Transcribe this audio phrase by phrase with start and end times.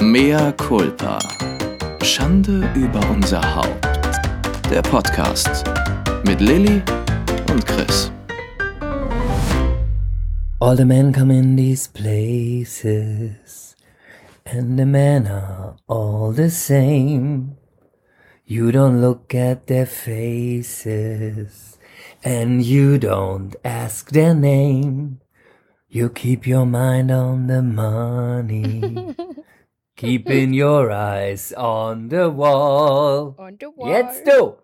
[0.00, 1.18] Mea culpa.
[2.02, 3.84] Schande über unser Haupt.
[4.70, 5.64] Der Podcast
[6.24, 6.80] mit Lilly
[7.50, 8.12] und Chris.
[10.60, 13.74] All the men come in these places,
[14.44, 17.56] and the men are all the same.
[18.44, 21.76] You don't look at their faces,
[22.22, 25.18] and you don't ask their name.
[25.90, 29.14] You keep your mind on the money,
[29.98, 33.34] keeping your eyes on the wall.
[33.38, 33.88] On the wall.
[33.90, 34.56] Jetzt du!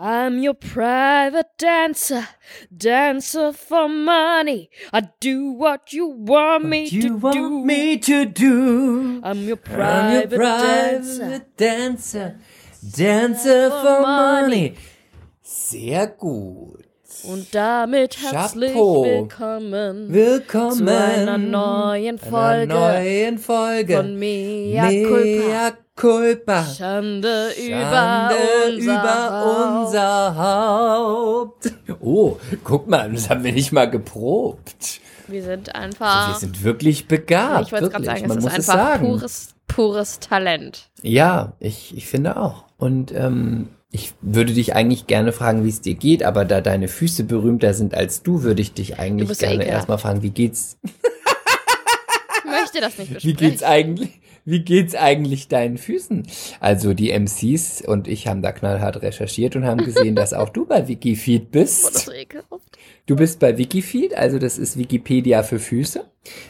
[0.00, 2.28] I'm your private dancer,
[2.76, 4.70] dancer for money.
[4.92, 7.64] I do what you want me you to want do.
[7.64, 9.20] me to do?
[9.22, 11.44] I'm your I'm your private dancer.
[11.56, 12.38] dancer,
[12.96, 14.76] dancer for money.
[15.42, 16.87] Sehr gut.
[17.24, 19.04] Und damit herzlich Chapeau.
[19.04, 25.48] willkommen Willkommen zu einer neuen einer Folge neuen Folge von Mea Culpa.
[25.48, 26.64] Mea Culpa.
[26.64, 28.30] Schande, Schande über
[28.68, 29.86] unser über Haupt.
[29.86, 31.72] unser Haupt.
[32.00, 35.00] Oh, guck mal, das haben wir nicht mal geprobt.
[35.26, 36.34] Wir sind einfach.
[36.34, 37.66] Wir sind wirklich begabt.
[37.66, 39.06] ich wollte es gerade sagen, Man es ist es einfach sagen.
[39.08, 40.88] pures, pures Talent.
[41.02, 42.64] Ja, ich, ich finde auch.
[42.78, 46.88] Und ähm, ich würde dich eigentlich gerne fragen, wie es dir geht, aber da deine
[46.88, 49.72] Füße berühmter sind als du, würde ich dich eigentlich ja gerne ekelhaft.
[49.72, 53.36] erstmal fragen, wie geht's, Ich möchte das nicht wie besprechen.
[53.36, 54.10] geht's eigentlich,
[54.44, 56.26] wie geht's eigentlich deinen Füßen?
[56.60, 60.64] Also die MCs und ich haben da knallhart recherchiert und haben gesehen, dass auch du
[60.66, 61.98] bei Wikifeed das bist.
[62.06, 62.78] so ekelhaft.
[63.06, 66.04] Du bist bei Wikifeed, also das ist Wikipedia für Füße.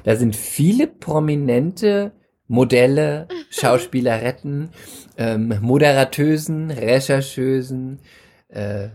[0.04, 2.12] Da sind viele prominente
[2.48, 4.70] Modelle, Schauspieleretten,
[5.16, 8.00] ähm, Moderatösen, Rechercheusen,
[8.48, 8.88] äh,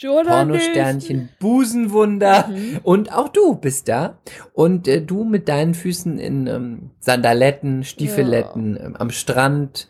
[0.00, 2.50] Pornosternchen, Busenwunder
[2.82, 4.18] und auch du bist da
[4.52, 9.86] und äh, du mit deinen Füßen in ähm, Sandaletten, Stiefeletten ähm, am Strand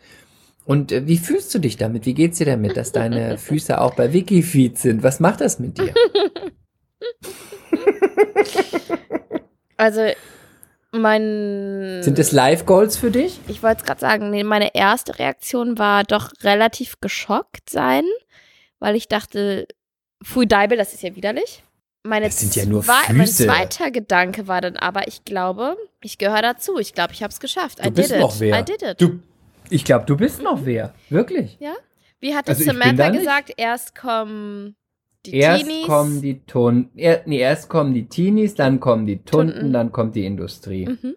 [0.65, 2.05] und äh, wie fühlst du dich damit?
[2.05, 5.03] Wie geht's dir damit, dass deine Füße auch bei Wikifeed sind?
[5.03, 5.93] Was macht das mit dir?
[9.75, 10.01] Also,
[10.93, 12.01] mein.
[12.03, 13.39] Sind es Live Goals für dich?
[13.47, 18.03] Ich wollte es gerade sagen, nee, meine erste Reaktion war doch relativ geschockt sein,
[18.79, 19.67] weil ich dachte,
[20.23, 21.63] Pfui Deibel, das ist ja widerlich.
[22.05, 23.45] Meine Das sind ja nur zwei- Mein Füße.
[23.45, 26.77] zweiter Gedanke war dann aber, ich glaube, ich gehöre dazu.
[26.77, 27.79] Ich glaube, ich habe es geschafft.
[27.79, 28.59] I Du bist did noch wer.
[28.59, 29.01] I did it.
[29.01, 29.19] Du,
[29.69, 30.93] ich glaube, du bist noch wer.
[31.09, 31.55] Wirklich.
[31.59, 31.73] Ja?
[32.19, 33.53] Wie hat Also Samantha gesagt?
[33.55, 34.75] Erst kommen
[35.25, 35.87] die Erst Teenies.
[35.87, 39.73] kommen die Ton, er, nee, erst kommen die Teenies, dann kommen die Tunten, Tunten.
[39.73, 40.85] dann kommt die Industrie.
[40.87, 41.15] Mhm.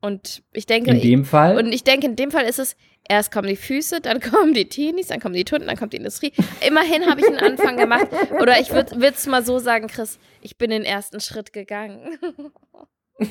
[0.00, 1.56] Und ich denke, In dem Fall.
[1.56, 2.76] Und ich denke, in dem Fall ist es,
[3.08, 5.98] erst kommen die Füße, dann kommen die Teenies, dann kommen die Tunden, dann kommt die
[5.98, 6.32] Industrie.
[6.66, 8.06] Immerhin habe ich einen Anfang gemacht.
[8.40, 12.18] Oder ich würde es mal so sagen, Chris, ich bin den ersten Schritt gegangen.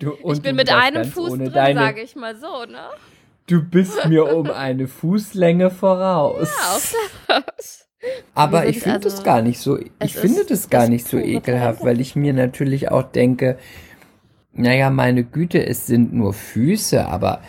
[0.00, 2.88] du, ich bin mit einem Fuß drin, sage ich mal so, ne?
[3.46, 6.50] Du bist mir um eine Fußlänge voraus.
[7.28, 7.86] Ja, das.
[8.34, 11.06] Aber ich finde also- das gar nicht so, ich Es finde ist das gar nicht
[11.08, 13.58] so ekelhaft, weil ich mir natürlich auch denke,
[14.52, 17.40] naja, meine Güte, es sind nur Füße, aber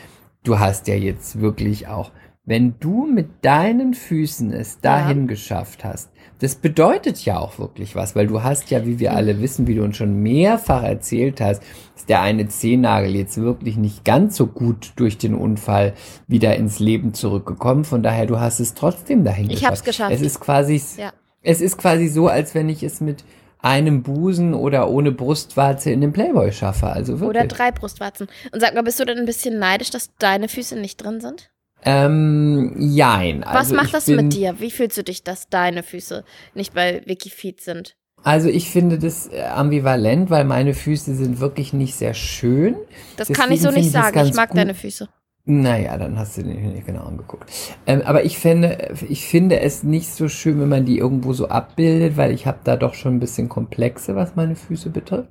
[0.44, 2.12] du hast ja jetzt wirklich auch,
[2.44, 6.10] wenn du mit deinen Füßen es dahin geschafft hast,
[6.40, 9.76] das bedeutet ja auch wirklich was, weil du hast ja, wie wir alle wissen, wie
[9.76, 11.64] du uns schon mehrfach erzählt hast,
[11.96, 15.94] ist der eine Zehennagel jetzt wirklich nicht ganz so gut durch den Unfall
[16.28, 17.86] wieder ins Leben zurückgekommen.
[17.86, 19.72] Von daher, du hast es trotzdem dahin Ich geschafft.
[19.72, 20.12] hab's geschafft.
[20.14, 21.12] Es ist quasi, Ja.
[21.42, 23.24] es ist quasi so, als wenn ich es mit
[23.60, 26.88] einem Busen oder ohne Brustwarze in den Playboy schaffe.
[26.88, 27.30] Also wirklich.
[27.42, 28.28] Oder drei Brustwarzen.
[28.52, 31.50] Und sag mal, bist du denn ein bisschen neidisch, dass deine Füße nicht drin sind?
[31.84, 33.42] Ähm, jein.
[33.42, 34.60] Was also macht ich das bin, mit dir?
[34.60, 36.24] Wie fühlst du dich, dass deine Füße
[36.54, 37.96] nicht bei Wikifeed sind?
[38.24, 42.76] Also ich finde das äh, ambivalent, weil meine Füße sind wirklich nicht sehr schön.
[43.16, 44.26] Das kann ich Deswegen so nicht ich sagen.
[44.26, 44.58] Ich mag gut.
[44.58, 45.08] deine Füße.
[45.50, 47.50] Naja, dann hast du den nicht genau angeguckt.
[47.86, 51.48] Ähm, aber ich finde, ich finde es nicht so schön, wenn man die irgendwo so
[51.48, 55.30] abbildet, weil ich habe da doch schon ein bisschen Komplexe, was meine Füße betrifft.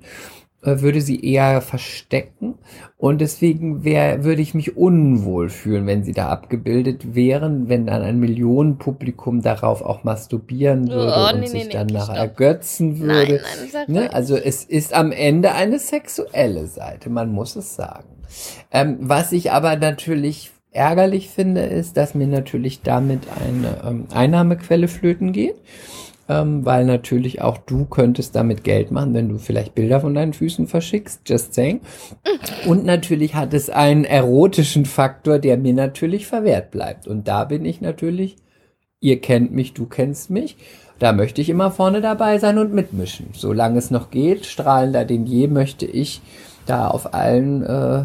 [0.67, 2.55] Äh, Würde sie eher verstecken
[2.99, 8.03] und deswegen wär, würde ich mich unwohl fühlen, wenn sie da abgebildet wären, wenn dann
[8.03, 13.15] ein Millionenpublikum darauf auch masturbieren würde Oh, und nee, sich nee, dann nee, ergötzen würde.
[13.15, 14.13] Nein, nein, sag Ne?
[14.13, 18.09] Also es ist am Ende eine sexuelle Seite, man muss es sagen.
[18.73, 24.89] Ähm, was ich aber natürlich ärgerlich finde, ist, dass mir natürlich damit eine ähm, Einnahmequelle
[24.89, 25.57] flöten geht.
[26.29, 30.33] Ähm, weil natürlich auch du könntest damit Geld machen, wenn du vielleicht Bilder von deinen
[30.33, 31.81] Füßen verschickst, just saying.
[32.67, 37.07] Und natürlich hat es einen erotischen Faktor, der mir natürlich verwehrt bleibt.
[37.07, 38.37] Und da bin ich natürlich,
[38.99, 40.57] ihr kennt mich, du kennst mich,
[40.99, 43.29] da möchte ich immer vorne dabei sein und mitmischen.
[43.33, 46.23] Solange es noch geht, strahlender denn je, möchte ich
[46.65, 48.05] da auf allen, äh,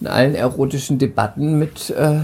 [0.00, 2.20] in allen erotischen Debatten mit äh,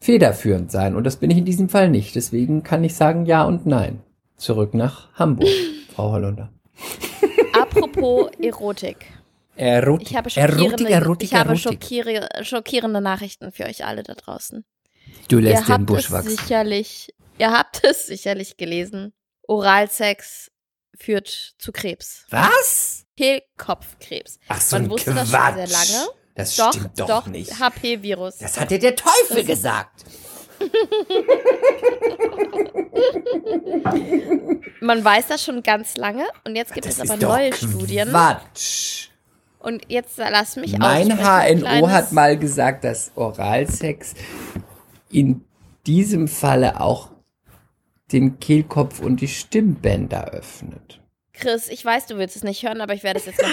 [0.00, 0.96] federführend sein.
[0.96, 2.16] Und das bin ich in diesem Fall nicht.
[2.16, 4.00] Deswegen kann ich sagen ja und nein.
[4.38, 5.48] Zurück nach Hamburg,
[5.94, 6.52] Frau Hollunder.
[7.60, 9.06] Apropos Erotik.
[9.56, 11.62] Erotik, Ich habe schockierende, Erotik, ich habe Erotik.
[11.64, 14.64] schockiere, schockierende Nachrichten für euch alle da draußen.
[15.28, 16.30] Du Ihr lässt den habt Busch wachsen.
[16.36, 19.12] sicherlich, ihr habt es sicherlich gelesen.
[19.48, 20.50] Oralsex
[20.96, 22.26] führt zu Krebs.
[22.30, 23.04] Was?
[23.16, 24.38] Kehlkopfkrebs.
[24.48, 25.56] Ach so Man ein wusste das Quatsch.
[25.58, 26.08] schon sehr lange.
[26.36, 27.58] Das Doch, stimmt doch, doch, nicht.
[27.58, 28.38] HP-Virus.
[28.38, 30.04] Das hat dir der Teufel Das- gesagt.
[34.80, 37.52] Man weiß das schon ganz lange und jetzt gibt das es aber ist doch neue
[37.52, 38.08] Studien.
[38.10, 39.08] Quatsch.
[39.58, 44.14] Und jetzt lass mich Mein HNO hat mal gesagt, dass Oralsex
[45.10, 45.44] in
[45.86, 47.10] diesem Falle auch
[48.12, 51.00] den Kehlkopf und die Stimmbänder öffnet.
[51.32, 53.52] Chris, ich weiß, du willst es nicht hören, aber ich werde es jetzt sagen.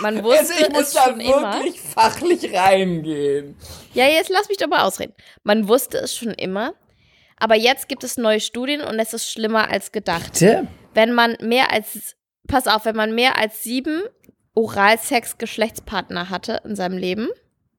[0.00, 1.60] Man wusste es schon immer.
[1.94, 3.56] fachlich reingehen.
[3.92, 5.14] Ja, jetzt lass mich doch mal ausreden.
[5.42, 6.74] Man wusste es schon immer,
[7.36, 10.32] aber jetzt gibt es neue Studien und es ist schlimmer als gedacht.
[10.32, 10.66] Bitte?
[10.94, 12.16] Wenn man mehr als,
[12.48, 14.02] pass auf, wenn man mehr als sieben
[14.54, 17.28] Oralsex-Geschlechtspartner hatte in seinem Leben,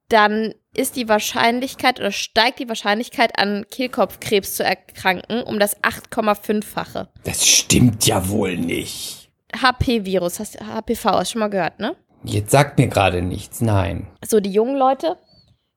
[0.10, 7.08] dann ist die Wahrscheinlichkeit oder steigt die Wahrscheinlichkeit an Kehlkopfkrebs zu erkranken um das 8,5-fache.
[7.24, 9.30] Das stimmt ja wohl nicht.
[9.62, 11.96] HP-Virus, hast HPV, hast du schon mal gehört, ne?
[12.24, 14.08] Jetzt sagt mir gerade nichts, nein.
[14.26, 15.18] So, die jungen Leute,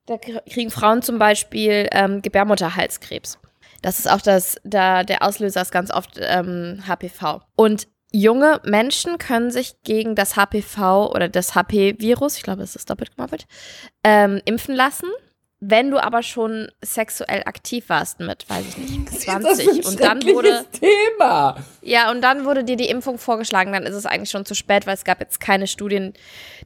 [0.05, 3.37] da kriegen Frauen zum Beispiel ähm, Gebärmutterhalskrebs.
[3.81, 7.41] Das ist auch das, da, der Auslöser ist ganz oft ähm, HPV.
[7.55, 12.89] Und junge Menschen können sich gegen das HPV oder das HP-Virus, ich glaube, es ist
[12.89, 13.45] doppelt gemoppelt,
[14.03, 15.09] ähm, impfen lassen.
[15.61, 20.65] Wenn du aber schon sexuell aktiv warst mit, weiß ich nicht, 20 und dann wurde
[20.71, 21.57] Thema.
[21.81, 24.87] ja, und dann wurde dir die Impfung vorgeschlagen, dann ist es eigentlich schon zu spät,
[24.87, 26.13] weil es gab jetzt keine Studien,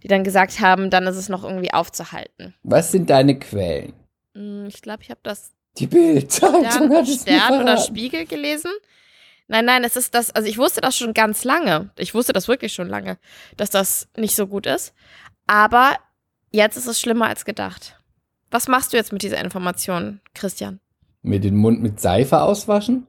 [0.04, 2.54] die dann gesagt haben, dann ist es noch irgendwie aufzuhalten.
[2.62, 3.94] Was sind deine Quellen?
[4.36, 7.78] Hm, Ich glaube, ich habe das Die Bildzeitung Stern, hat es Stern oder.
[7.78, 8.70] Spiegel gelesen.
[9.48, 11.90] Nein, nein, es ist das, also ich wusste das schon ganz lange.
[11.98, 13.18] Ich wusste das wirklich schon lange,
[13.58, 14.94] dass das nicht so gut ist.
[15.48, 15.98] Aber
[16.52, 18.00] jetzt ist es schlimmer als gedacht.
[18.54, 20.80] Was machst du jetzt mit dieser Information, Christian?
[21.24, 23.08] Mir den Mund mit Seife auswaschen?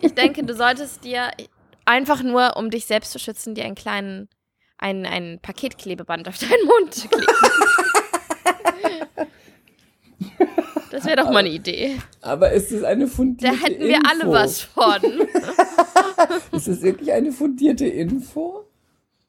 [0.00, 1.28] Ich denke, du solltest dir
[1.84, 4.30] einfach nur, um dich selbst zu schützen, dir einen kleinen,
[4.78, 7.26] ein, ein Paketklebeband auf deinen Mund kleben.
[10.90, 11.98] Das wäre doch mal eine Idee.
[12.22, 14.08] Aber ist es eine Da fundierte hätten wir Info?
[14.08, 15.02] alle was von.
[16.52, 18.64] Ist es wirklich eine fundierte Info?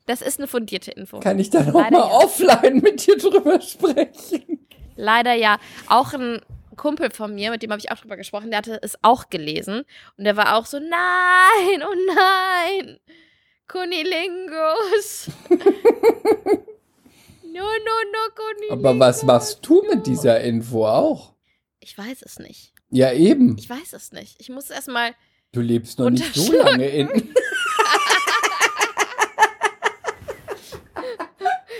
[0.07, 1.19] Das ist eine fundierte Info.
[1.19, 2.17] Kann ich dann auch Leider mal ja.
[2.17, 4.65] offline mit dir drüber sprechen?
[4.95, 5.59] Leider ja.
[5.87, 6.41] Auch ein
[6.77, 9.83] Kumpel von mir, mit dem habe ich auch drüber gesprochen, der hatte es auch gelesen.
[10.17, 12.99] Und der war auch so, nein, oh nein,
[13.67, 15.29] Kunilingus.
[15.49, 15.57] no,
[17.51, 18.71] no, no, Kunilingus.
[18.71, 21.33] Aber was machst du mit dieser Info auch?
[21.81, 22.73] Ich weiß es nicht.
[22.89, 23.57] Ja, eben.
[23.57, 24.39] Ich weiß es nicht.
[24.39, 25.11] Ich muss erstmal.
[25.51, 27.09] Du lebst noch nicht so lange in.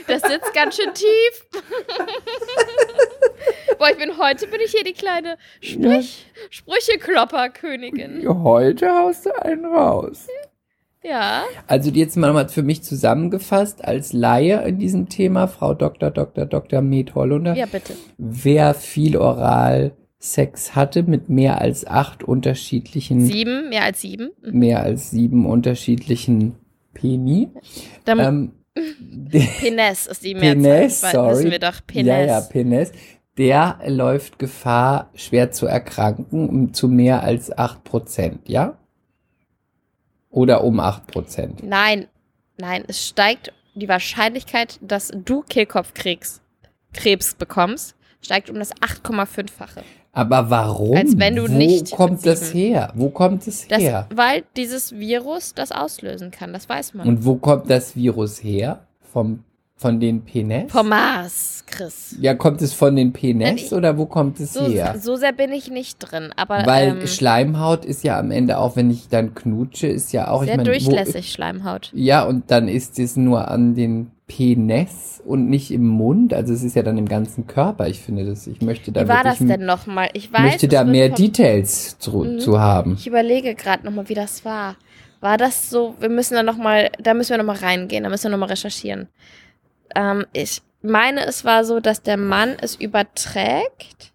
[0.07, 1.45] Das sitzt ganz schön tief.
[3.77, 8.27] Boah, ich bin heute bin ich hier die kleine Sprich, Sprücheklopper-Königin.
[8.43, 10.27] Heute haust du einen raus.
[11.03, 11.43] Ja.
[11.67, 16.11] Also jetzt mal nochmal für mich zusammengefasst als Laie in diesem Thema, Frau Dr.
[16.11, 16.45] Dr.
[16.45, 16.81] Dr.
[16.81, 17.55] Med Hollunder.
[17.55, 17.93] Ja, bitte.
[18.17, 24.31] Wer viel Oralsex hatte mit mehr als acht unterschiedlichen, Sieben, mehr als sieben.
[24.41, 24.59] Mhm.
[24.59, 26.55] mehr als sieben unterschiedlichen
[26.93, 27.49] Peni.
[28.05, 28.51] Dann, Ähm,
[29.59, 30.63] Penis ist die Mehrzahl.
[30.63, 31.33] Weil- sorry.
[31.37, 31.81] Wissen wir doch.
[31.85, 32.07] Penis.
[32.07, 32.91] Ja, ja, Penis.
[33.37, 38.77] Der läuft Gefahr, schwer zu erkranken, um zu mehr als 8%, ja?
[40.29, 41.63] Oder um 8%.
[41.63, 42.07] Nein,
[42.57, 46.41] nein, es steigt die Wahrscheinlichkeit, dass du Kehlkopfkrebs
[46.93, 49.83] Krebs bekommst, steigt um das 8,5-fache.
[50.17, 50.97] Aber warum?
[50.97, 52.91] Als wenn du Wo nicht kommt das her?
[52.95, 54.07] Wo kommt es Das, her?
[54.15, 57.07] weil dieses Virus das auslösen kann, das weiß man.
[57.07, 58.79] Und wo kommt das Virus her?
[59.13, 59.43] Vom,
[59.75, 60.71] von den Penis?
[60.71, 62.15] Vom Mars, Chris.
[62.19, 64.95] ja, kommt es von den Penis Ich- oder wo kommt es So, her?
[64.99, 68.75] so sehr bin ich nicht drin, aber Weil ähm, Schleimhaut ist ja am Ende, auch
[68.75, 71.91] wenn ich dann knutsche, ist ja auch, sehr ich meine, wo, durchlässig Schleimhaut.
[71.93, 76.33] Ja, und dann ist es nur an den Penis und nicht im Mund.
[76.33, 77.87] Also es ist ja dann im ganzen Körper.
[77.87, 80.09] Ich finde das, ich möchte da Wie war das denn nochmal?
[80.13, 82.39] Ich weiß, möchte da mehr Details zu, Mhm.
[82.39, 82.93] zu haben.
[82.99, 84.75] Ich überlege gerade nochmal, wie das war.
[85.21, 88.31] War das so, wir müssen da nochmal, da müssen wir nochmal reingehen, da müssen wir
[88.31, 89.07] nochmal recherchieren.
[89.95, 94.11] Ähm, ich meine, es war so, dass der Mann es überträgt.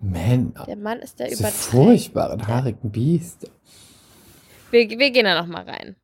[0.00, 1.54] Man, Der Mann ist der überträgt.
[1.54, 3.48] furchtbaren haarigen Biester.
[4.70, 5.96] Wir, wir gehen da nochmal rein.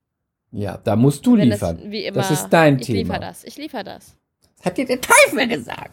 [0.52, 1.78] Ja, da musst du liefern.
[1.82, 2.98] Das, wie immer, das ist dein ich Thema.
[2.98, 3.44] Ich liefere das.
[3.44, 4.16] Ich liefere das.
[4.58, 5.90] Das hat dir der Teufel gesagt.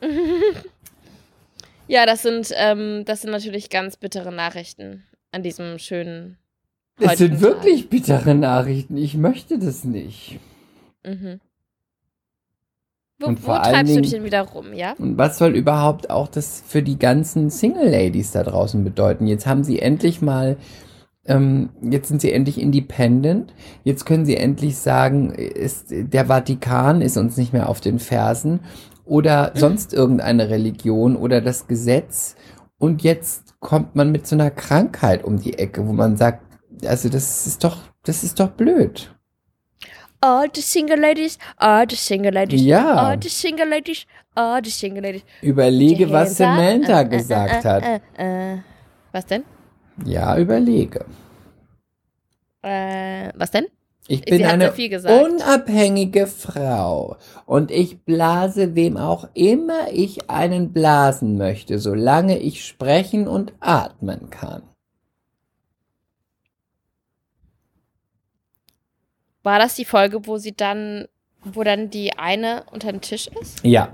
[1.88, 5.02] Ja, das sind, ähm, das sind natürlich ganz bittere Nachrichten
[5.32, 6.38] an diesem schönen.
[7.00, 8.96] Es sind wirklich bittere Nachrichten.
[8.96, 10.38] Ich möchte das nicht.
[11.04, 11.40] Mhm.
[13.18, 14.94] Wo, Und wo vor allen treibst du Dingen- dich denn wieder rum, ja?
[14.98, 19.26] Und was soll überhaupt auch das für die ganzen Single-Ladies da draußen bedeuten?
[19.26, 20.56] Jetzt haben sie endlich mal,
[21.30, 23.54] ähm, jetzt sind sie endlich independent.
[23.84, 28.60] Jetzt können sie endlich sagen, ist, der Vatikan ist uns nicht mehr auf den Fersen
[29.04, 32.34] oder sonst irgendeine Religion oder das Gesetz.
[32.78, 36.42] Und jetzt kommt man mit so einer Krankheit um die Ecke, wo man sagt,
[36.84, 39.14] also das ist doch, das ist doch blöd.
[40.22, 42.94] All the single ladies, all the single ladies, Ja.
[42.94, 45.22] all the single ladies, all the single ladies.
[45.42, 46.36] Überlege, was.
[46.36, 48.62] Samantha Äh, äh, gesagt äh, hat.
[49.12, 49.44] Was denn?
[50.04, 51.04] Ja, überlege.
[52.62, 53.66] Äh, was denn?
[54.08, 57.16] Ich bin eine unabhängige Frau
[57.46, 64.28] und ich blase wem auch immer ich einen blasen möchte, solange ich sprechen und atmen
[64.30, 64.62] kann.
[69.42, 71.06] War das die Folge, wo sie dann,
[71.44, 73.64] wo dann die eine unter dem Tisch ist?
[73.64, 73.90] Ja,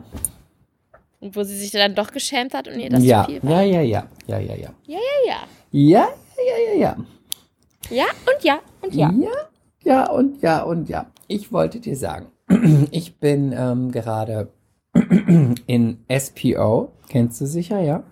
[1.20, 3.62] Und wo sie sich dann doch geschämt hat und ihr das ja, zu viel war?
[3.62, 4.70] ja, ja, ja, ja, ja, ja.
[4.86, 4.98] Ja, ja.
[5.26, 5.36] Ja,
[5.76, 6.96] ja, ja, ja.
[7.90, 9.12] Ja, und ja, und ja.
[9.12, 9.30] Ja,
[9.84, 11.06] ja und ja und ja.
[11.28, 12.28] Ich wollte dir sagen,
[12.90, 14.52] ich bin ähm, gerade
[15.66, 16.92] in SPO.
[17.10, 18.02] Kennst du sicher, ja?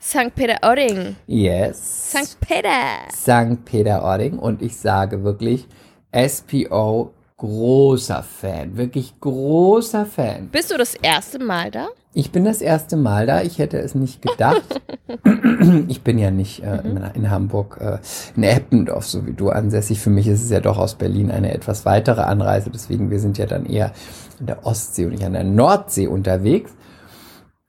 [0.00, 0.34] St.
[0.34, 1.16] Peter-Ording.
[1.26, 2.12] Yes.
[2.12, 2.40] St.
[2.40, 3.10] Peter.
[3.12, 3.64] St.
[3.66, 5.68] Peter-Ording und ich sage wirklich
[6.14, 10.48] SPO großer Fan, wirklich großer Fan.
[10.48, 11.86] Bist du das erste Mal da?
[12.12, 14.80] Ich bin das erste Mal da, ich hätte es nicht gedacht.
[15.88, 17.98] ich bin ja nicht äh, in, in Hamburg, äh,
[18.36, 20.00] in Eppendorf, so wie du ansässig.
[20.00, 23.38] Für mich ist es ja doch aus Berlin eine etwas weitere Anreise, deswegen wir sind
[23.38, 23.92] ja dann eher
[24.40, 26.72] an der Ostsee und nicht an der Nordsee unterwegs.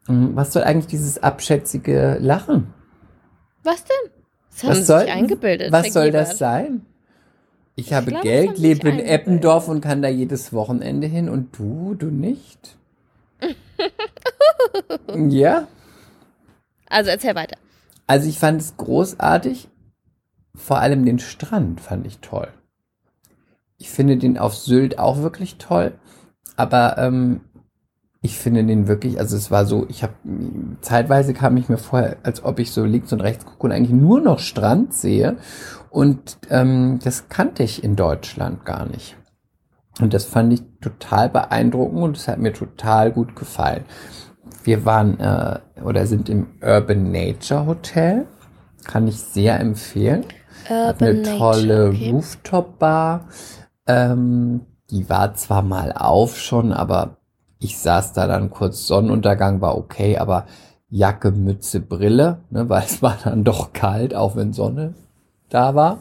[0.07, 2.73] Hm, Was soll eigentlich dieses abschätzige Lachen?
[3.63, 4.11] Was denn?
[4.49, 5.71] Das haben Was soll, sich eingebildet.
[5.71, 6.85] was soll das sein?
[7.79, 8.99] Ich habe glaube, das Geld, lebe in.
[8.99, 12.77] Eppendorf und kann da jedes Wochenende hin und du, du nicht?
[15.15, 15.67] ja?
[16.89, 17.57] Also erzähl weiter.
[18.05, 19.69] Also ich fand es großartig.
[20.55, 22.49] Vor allem den Strand fand ich toll.
[23.77, 25.93] Ich finde den auf Sylt auch wirklich toll.
[26.57, 27.41] Aber ähm,
[28.21, 30.13] ich finde den wirklich, also es war so, ich habe
[30.81, 33.91] zeitweise kam ich mir vor, als ob ich so links und rechts gucke und eigentlich
[33.97, 35.37] nur noch Strand sehe.
[35.89, 39.15] Und ähm, das kannte ich in Deutschland gar nicht.
[39.99, 43.83] Und das fand ich total beeindruckend und es hat mir total gut gefallen.
[44.63, 48.25] Wir waren äh, oder sind im Urban Nature Hotel.
[48.85, 50.25] Kann ich sehr empfehlen.
[50.69, 52.11] Hat eine Urban tolle okay.
[52.11, 53.27] Rooftop-Bar.
[53.87, 57.17] Ähm, die war zwar mal auf schon, aber
[57.59, 60.45] ich saß da dann kurz Sonnenuntergang, war okay, aber
[60.89, 64.95] Jacke, Mütze, Brille, ne, weil es war dann doch kalt, auch wenn Sonne
[65.49, 65.99] da war.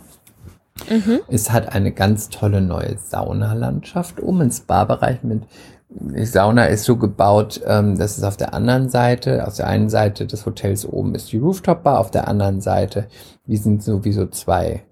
[0.88, 1.20] Mhm.
[1.28, 5.42] Es hat eine ganz tolle neue Saunalandschaft um ins Barbereich mit
[5.90, 9.88] die Sauna ist so gebaut, ähm, dass es auf der anderen Seite, auf der einen
[9.88, 13.08] Seite des Hotels oben ist die Rooftop-Bar, auf der anderen Seite,
[13.46, 14.82] die sind sowieso zwei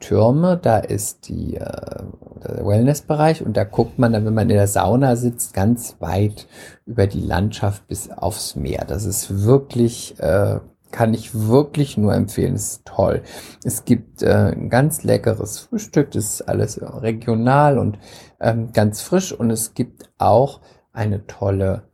[0.00, 2.02] Türme, da ist die, äh,
[2.44, 6.46] der Wellnessbereich und da guckt man dann, wenn man in der Sauna sitzt, ganz weit
[6.84, 8.84] über die Landschaft bis aufs Meer.
[8.86, 10.58] Das ist wirklich, äh,
[10.94, 12.54] kann ich wirklich nur empfehlen.
[12.54, 13.24] Es ist toll.
[13.64, 17.98] Es gibt äh, ein ganz leckeres Frühstück, das ist alles regional und
[18.40, 20.60] ähm, ganz frisch und es gibt auch
[20.92, 21.88] eine tolle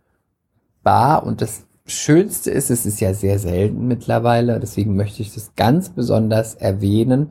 [0.83, 5.55] Bar und das Schönste ist, es ist ja sehr selten mittlerweile, deswegen möchte ich das
[5.57, 7.31] ganz besonders erwähnen.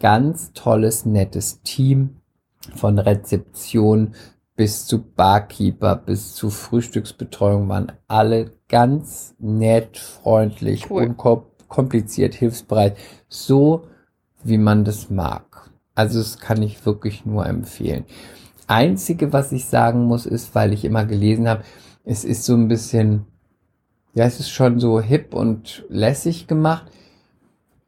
[0.00, 2.16] Ganz tolles, nettes Team
[2.76, 4.14] von Rezeption
[4.54, 11.14] bis zu Barkeeper, bis zu Frühstücksbetreuung waren alle ganz nett, freundlich, Cool.
[11.18, 12.96] unkompliziert, hilfsbereit.
[13.28, 13.82] So,
[14.42, 15.70] wie man das mag.
[15.94, 18.04] Also, das kann ich wirklich nur empfehlen.
[18.66, 21.64] Einzige, was ich sagen muss, ist, weil ich immer gelesen habe,
[22.04, 23.26] es ist so ein bisschen,
[24.14, 26.86] ja, es ist schon so hip und lässig gemacht.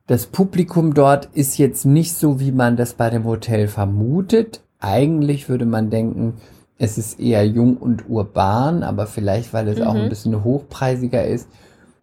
[0.08, 4.62] Das Publikum dort ist jetzt nicht so, wie man das bei dem Hotel vermutet.
[4.80, 6.34] Eigentlich würde man denken,
[6.82, 10.08] es ist eher jung und urban, aber vielleicht, weil es auch ein Mhm.
[10.08, 11.48] bisschen hochpreisiger ist,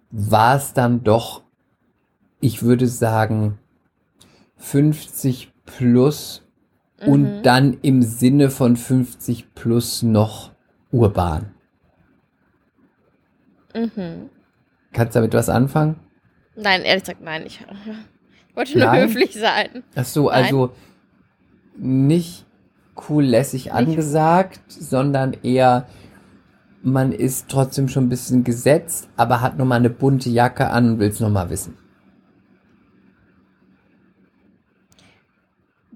[0.09, 1.41] war es dann doch,
[2.39, 3.59] ich würde sagen,
[4.55, 6.43] 50 plus
[7.05, 7.43] und Mhm.
[7.43, 10.51] dann im Sinne von 50 plus noch
[10.93, 11.53] urban.
[13.75, 14.29] Mhm.
[14.93, 15.97] Kannst du damit was anfangen?
[16.55, 17.43] Nein, ehrlich gesagt, nein.
[17.45, 19.01] Ich, ich wollte nur Nein?
[19.09, 19.83] höflich sein.
[19.95, 20.45] Ach so, Nein.
[20.45, 20.71] also
[21.77, 22.45] nicht
[23.09, 25.87] cool lässig angesagt, sondern eher
[26.81, 30.99] man ist trotzdem schon ein bisschen gesetzt, aber hat nochmal eine bunte Jacke an und
[30.99, 31.77] will es nochmal wissen.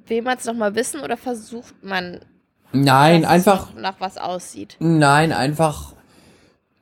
[0.07, 2.19] Will man es nochmal wissen oder versucht man,
[2.73, 4.75] Nein, einfach, nach was aussieht?
[4.79, 5.92] nein, einfach,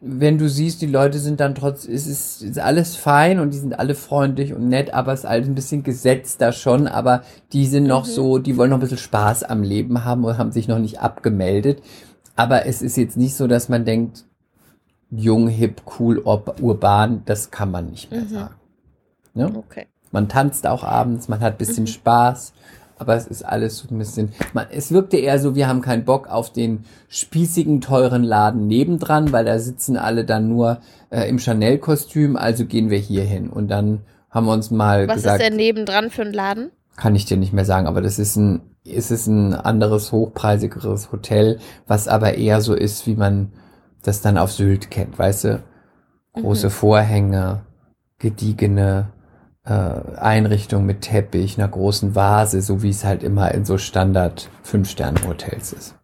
[0.04, 3.60] wenn du siehst, die Leute sind dann trotz, es ist, ist alles fein und die
[3.60, 7.22] sind alle freundlich und nett, aber es ist alles ein bisschen gesetzter schon, aber
[7.54, 10.52] die sind noch so, die wollen noch ein bisschen Spaß am Leben haben und haben
[10.52, 11.84] sich noch nicht abgemeldet.
[12.36, 14.26] Aber es ist jetzt nicht so, dass man denkt,
[15.12, 18.30] jung, hip, cool, ur- urban, das kann man nicht mehr Mhm.
[18.30, 18.56] sagen.
[19.36, 19.52] Ne?
[19.56, 19.86] Okay.
[20.12, 22.54] Man tanzt auch abends, man hat ein bisschen Spaß,
[23.02, 24.32] aber es ist alles so ein bisschen.
[24.54, 29.32] Man, es wirkte eher so, wir haben keinen Bock auf den spießigen, teuren Laden nebendran,
[29.32, 30.80] weil da sitzen alle dann nur
[31.10, 33.50] äh, im Chanel-Kostüm, also gehen wir hier hin.
[33.50, 36.72] Und dann haben wir uns mal Was gesagt, ist denn nebendran für ein Laden?
[37.02, 41.12] kann ich dir nicht mehr sagen, aber das ist ein, ist es ein anderes, hochpreisigeres
[41.12, 43.54] Hotel, was aber eher so ist, wie man
[44.04, 45.64] das dann auf Sylt kennt, weißt du?
[46.34, 46.72] Große Mhm.
[46.72, 47.62] Vorhänge,
[48.20, 49.10] gediegene
[49.64, 55.74] Einrichtung mit Teppich, einer großen Vase, so wie es halt immer in so Standard Fünf-Sterne-Hotels
[55.74, 55.96] ist.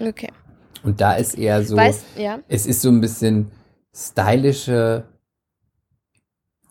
[0.00, 0.28] Okay.
[0.84, 2.38] Und da ist eher so, Weißt, ja.
[2.48, 3.50] es ist so ein bisschen
[3.94, 5.04] stylische,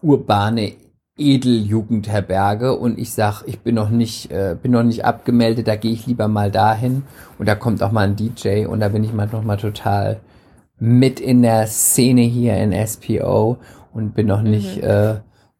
[0.02, 0.74] urbane
[1.18, 5.92] Edeljugendherberge und ich sag, ich bin noch nicht, äh, bin noch nicht abgemeldet, da gehe
[5.92, 7.04] ich lieber mal dahin
[7.38, 10.22] und da kommt auch mal ein DJ und da bin ich mal noch mal total
[10.80, 13.58] mit in der Szene hier in SPO
[13.92, 14.84] und bin noch nicht, Mhm.
[14.84, 15.16] äh,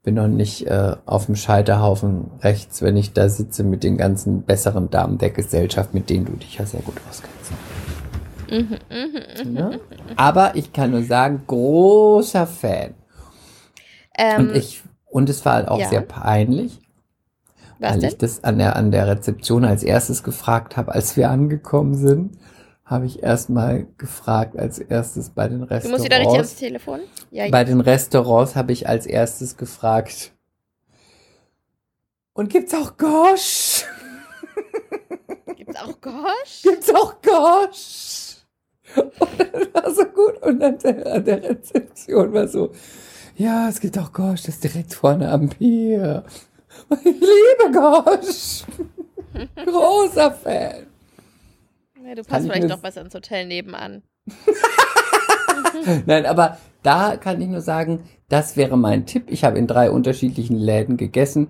[0.10, 4.42] bin noch nicht äh, auf dem Scheiterhaufen rechts, wenn ich da sitze mit den ganzen
[4.42, 7.52] besseren Damen der Gesellschaft, mit denen du dich ja sehr gut auskennst.
[8.50, 8.80] Mhm,
[9.46, 9.54] mhm.
[9.54, 9.80] Ne?
[10.16, 12.96] Aber ich kann nur sagen, großer Fan.
[14.18, 15.90] Ähm, Und ich, und es war halt auch ja.
[15.90, 16.80] sehr peinlich,
[17.78, 18.10] was weil denn?
[18.10, 22.36] ich das an der, an der Rezeption als erstes gefragt habe, als wir angekommen sind,
[22.90, 26.56] habe ich erstmal gefragt, als erstes bei den Du musst wieder richtig ans Restaurants.
[26.56, 27.00] Telefon.
[27.30, 30.34] Ja, Bei den Restaurants habe ich als erstes gefragt.
[32.34, 33.86] Und gibt's auch Gosh?
[35.56, 36.62] gibt's auch Gosh?
[36.64, 38.38] Gibt's auch Gosh?
[38.96, 40.42] Und das war so gut.
[40.42, 42.72] Und dann der, an der Rezeption war so,
[43.36, 46.24] ja, es gibt auch Gosh, das ist direkt vorne am Pier.
[47.04, 48.64] Ich liebe Gosh.
[49.66, 50.89] Großer Fan.
[52.10, 54.02] Ja, du passt ich vielleicht doch besser ins Hotel nebenan.
[56.08, 59.26] Nein, aber da kann ich nur sagen, das wäre mein Tipp.
[59.28, 61.50] Ich habe in drei unterschiedlichen Läden gegessen.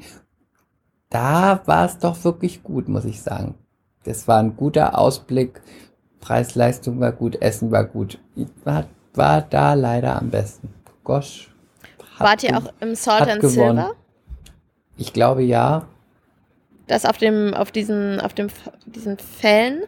[1.10, 3.56] Da war es doch wirklich gut, muss ich sagen.
[4.04, 5.62] Das war ein guter Ausblick.
[6.20, 8.20] Preis-Leistung war gut, Essen war gut.
[8.36, 10.74] Ich War, war da leider am besten.
[11.06, 11.50] Gosh.
[12.18, 13.78] Wart ihr auch im Salt and gewonnen.
[13.78, 13.96] Silver?
[14.98, 15.88] Ich glaube ja.
[16.88, 18.48] Das auf dem, auf diesen, auf dem,
[18.86, 19.84] diesen Fällen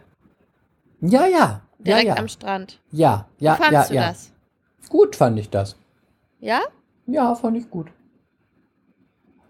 [1.02, 1.28] Ja, ja.
[1.28, 2.16] Ja, direkt ja.
[2.16, 2.78] am Strand.
[2.92, 4.08] Ja, ja, Wie fandst ja, du ja.
[4.08, 4.32] das?
[4.88, 5.76] Gut fand ich das.
[6.40, 6.60] Ja?
[7.06, 7.88] Ja, fand ich gut.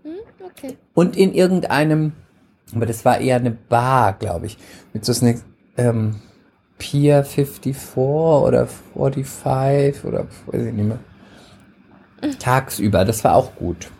[0.03, 0.77] Hm, okay.
[0.95, 2.13] Und in irgendeinem,
[2.75, 4.57] aber das war eher eine Bar, glaube ich,
[4.93, 5.43] mit so einem
[5.77, 6.21] ähm,
[6.79, 10.99] Pier 54 oder 45 oder weiß ich nicht mehr.
[12.39, 13.91] Tagsüber, das war auch gut.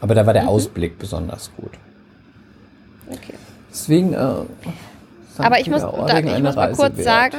[0.00, 0.48] Aber da war der Mhm.
[0.48, 1.72] Ausblick besonders gut.
[3.08, 3.34] okay.
[3.70, 4.34] Deswegen, äh,
[5.32, 5.40] St.
[5.40, 7.04] Aber ich muss, da, ich muss mal Reise kurz wert.
[7.04, 7.38] sagen,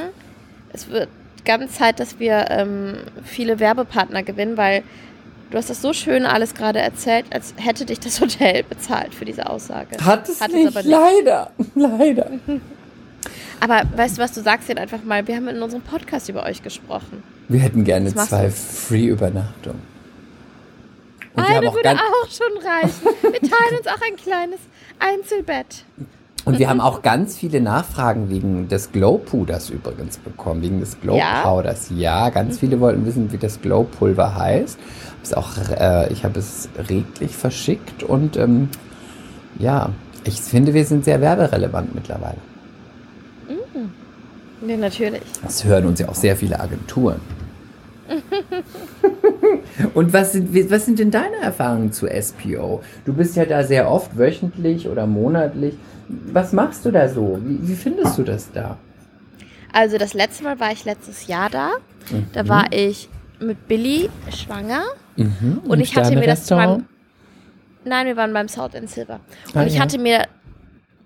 [0.73, 1.09] es wird
[1.45, 4.83] ganz Zeit, dass wir ähm, viele Werbepartner gewinnen, weil
[5.51, 9.25] du hast das so schön alles gerade erzählt, als hätte dich das Hotel bezahlt für
[9.25, 9.97] diese Aussage.
[10.03, 10.89] Hat es Hat es nicht, aber nicht.
[10.89, 12.31] leider, leider.
[13.59, 16.43] Aber weißt du was, du sagst jetzt einfach mal, wir haben in unserem Podcast über
[16.43, 17.23] euch gesprochen.
[17.47, 18.49] Wir hätten gerne zwei?
[18.49, 19.93] Free-Übernachtungen.
[21.35, 23.07] Eine würde auch schon reichen.
[23.21, 24.59] Wir teilen uns auch ein kleines
[24.99, 25.83] Einzelbett.
[26.45, 31.89] Und wir haben auch ganz viele Nachfragen wegen des Glow-Puders übrigens bekommen, wegen des Glow-Powders.
[31.95, 32.29] Ja?
[32.29, 34.77] ganz viele wollten wissen, wie das Glow-Pulver heißt.
[35.19, 38.69] Hab's auch, äh, ich habe es reglich verschickt und ähm,
[39.57, 39.89] ja,
[40.25, 42.37] ich finde, wir sind sehr werberelevant mittlerweile.
[44.67, 45.21] Ja, natürlich.
[45.41, 47.19] Das hören uns ja auch sehr viele Agenturen.
[49.93, 52.81] Und was sind, was sind denn deine Erfahrungen zu SPO?
[53.05, 55.75] Du bist ja da sehr oft wöchentlich oder monatlich.
[56.07, 57.39] Was machst du da so?
[57.43, 58.77] Wie, wie findest du das da?
[59.71, 61.71] Also das letzte Mal war ich letztes Jahr da.
[62.33, 64.83] Da war ich mit Billy schwanger.
[65.15, 65.61] Mhm.
[65.67, 66.85] Und ich hatte mir das meinem.
[67.85, 69.19] Nein, wir waren beim Salt and Silver.
[69.53, 69.81] Und Ah, ich ja.
[69.81, 70.23] hatte mir.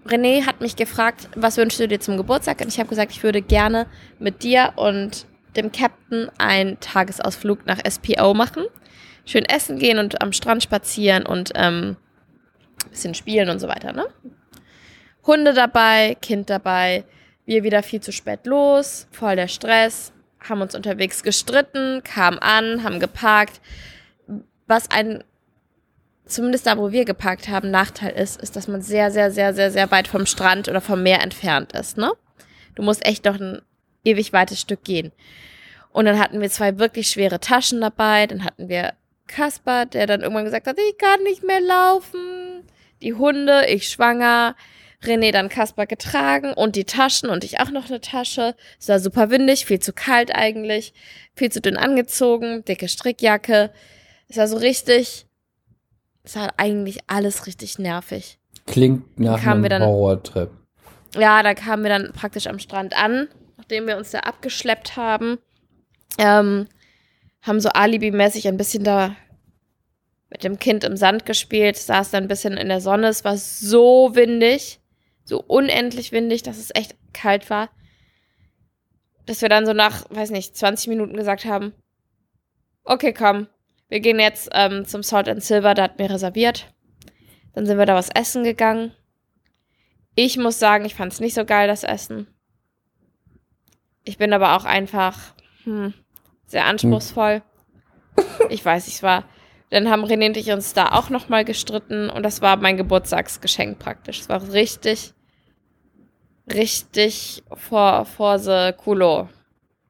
[0.08, 2.62] René hat mich gefragt, was wünschst du dir zum Geburtstag?
[2.62, 3.88] Und ich habe gesagt, ich würde gerne
[4.20, 5.26] mit dir und
[5.58, 8.64] dem Captain einen Tagesausflug nach SPO machen.
[9.26, 11.98] Schön essen gehen und am Strand spazieren und ähm,
[12.86, 14.06] ein bisschen spielen und so weiter, ne?
[15.28, 17.04] Hunde dabei, Kind dabei,
[17.46, 22.84] wir wieder viel zu spät los, voll der Stress, haben uns unterwegs gestritten, kamen an,
[22.84, 23.62] haben geparkt.
[24.66, 25.24] Was ein,
[26.26, 29.72] zumindest da, wo wir geparkt haben, Nachteil ist, ist, dass man sehr, sehr, sehr, sehr,
[29.72, 32.12] sehr weit vom Strand oder vom Meer entfernt ist, ne?
[32.76, 33.62] Du musst echt noch ein
[34.04, 35.12] ewig weites Stück gehen.
[35.92, 38.28] Und dann hatten wir zwei wirklich schwere Taschen dabei.
[38.28, 38.94] Dann hatten wir
[39.26, 42.64] Kaspar, der dann irgendwann gesagt hat, ich kann nicht mehr laufen.
[43.02, 44.56] Die Hunde, ich schwanger.
[45.04, 48.56] René dann Kaspar getragen und die Taschen und ich auch noch eine Tasche.
[48.80, 50.94] Es war super windig, viel zu kalt eigentlich,
[51.36, 53.72] viel zu dünn angezogen, dicke Strickjacke.
[54.28, 55.28] Es war so richtig,
[56.24, 58.40] es war eigentlich alles richtig nervig.
[58.66, 60.50] Klingt nach wir einem dann- Horrortrip.
[61.16, 65.38] Ja, da kamen wir dann praktisch am Strand an, nachdem wir uns da abgeschleppt haben.
[66.18, 66.68] Ähm,
[67.44, 69.16] haben so alibimäßig ein bisschen da
[70.30, 73.08] mit dem Kind im Sand gespielt, saß dann ein bisschen in der Sonne.
[73.08, 74.80] Es war so windig,
[75.28, 77.70] so unendlich windig, dass es echt kalt war.
[79.26, 81.74] Dass wir dann so nach, weiß nicht, 20 Minuten gesagt haben,
[82.86, 83.48] okay, komm,
[83.90, 86.74] wir gehen jetzt ähm, zum Salt and Silver, da hat mir reserviert.
[87.54, 88.94] Dann sind wir da was essen gegangen.
[90.16, 92.28] Ich muss sagen, ich fand es nicht so geil, das Essen.
[94.04, 95.94] Ich bin aber auch einfach hm,
[96.46, 97.42] sehr anspruchsvoll.
[98.50, 99.26] Ich weiß, ich war.
[99.70, 103.78] Dann haben René und ich uns da auch nochmal gestritten und das war mein Geburtstagsgeschenk
[103.78, 104.22] praktisch.
[104.22, 105.14] Es war richtig,
[106.54, 109.30] richtig vor, vor the culo.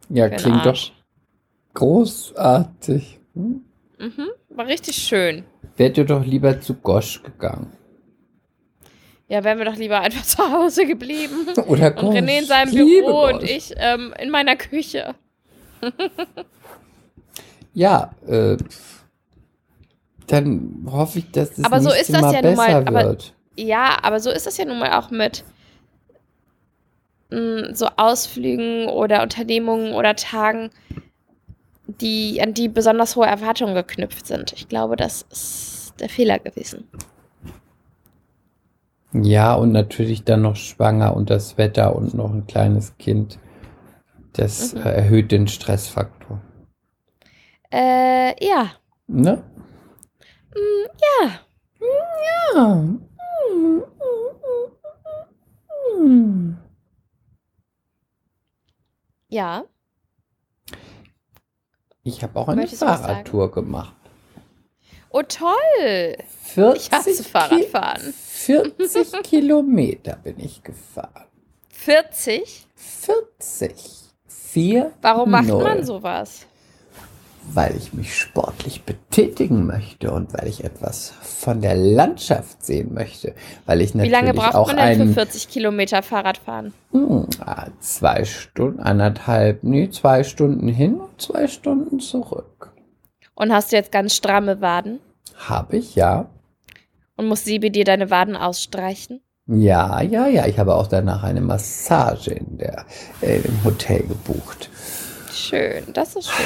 [0.09, 0.77] Ja, für klingt doch
[1.73, 3.19] großartig.
[3.33, 3.61] Hm?
[3.99, 5.43] Mhm, war richtig schön.
[5.75, 7.71] Wärt ihr doch lieber zu Gosch gegangen.
[9.27, 11.47] Ja, wären wir doch lieber einfach zu Hause geblieben.
[11.67, 13.49] Oder Und René in seinem Büro und Gosch.
[13.49, 15.15] ich ähm, in meiner Küche.
[17.73, 18.57] Ja, äh,
[20.27, 23.03] dann hoffe ich, dass es Aber so ist das Mal ja nun besser mal, aber-
[23.09, 23.33] wird.
[23.55, 25.43] Ja, aber so ist das ja nun mal auch mit
[27.29, 30.69] mh, so Ausflügen oder Unternehmungen oder Tagen,
[31.87, 34.53] die, an die besonders hohe Erwartungen geknüpft sind.
[34.53, 36.87] Ich glaube, das ist der Fehler gewesen.
[39.13, 43.39] Ja, und natürlich dann noch schwanger und das Wetter und noch ein kleines Kind.
[44.33, 44.81] Das Mhm.
[44.81, 46.41] äh, erhöht den Stressfaktor.
[47.71, 48.71] Äh, ja.
[49.07, 49.43] Ne?
[50.55, 51.29] Ja.
[52.55, 52.83] Ja.
[59.29, 59.65] Ja.
[62.03, 63.93] Ich habe auch eine Möchtest Fahrradtour gemacht.
[65.09, 66.17] Oh, toll.
[66.43, 68.13] 40 Ich hasse Fahrradfahren.
[68.13, 71.27] Ki 40 Kilometer bin ich gefahren.
[71.69, 72.67] 40?
[72.75, 73.75] 40.
[74.27, 74.93] 4.
[75.01, 76.45] Warum macht man sowas?
[77.53, 83.33] Weil ich mich sportlich betätigen möchte und weil ich etwas von der Landschaft sehen möchte.
[83.65, 86.73] Weil ich Wie natürlich lange braucht auch man denn einen für 40 Kilometer Fahrradfahren?
[86.91, 92.73] Hm, ah, zwei Stunden, anderthalb, nee, zwei Stunden hin und zwei Stunden zurück.
[93.33, 94.99] Und hast du jetzt ganz stramme Waden?
[95.35, 96.29] Habe ich, ja.
[97.15, 99.21] Und muss Sibi dir deine Waden ausstreichen?
[99.47, 100.45] Ja, ja, ja.
[100.45, 102.85] Ich habe auch danach eine Massage in der,
[103.21, 104.69] äh, im Hotel gebucht.
[105.31, 106.45] Schön, das ist schön.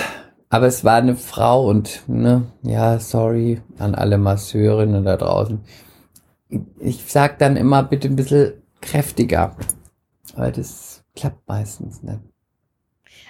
[0.51, 5.61] Aber es war eine Frau und, ne, ja, sorry an alle Masseurinnen da draußen.
[6.77, 9.55] Ich sag dann immer bitte ein bisschen kräftiger.
[10.35, 12.19] Aber das klappt meistens nicht.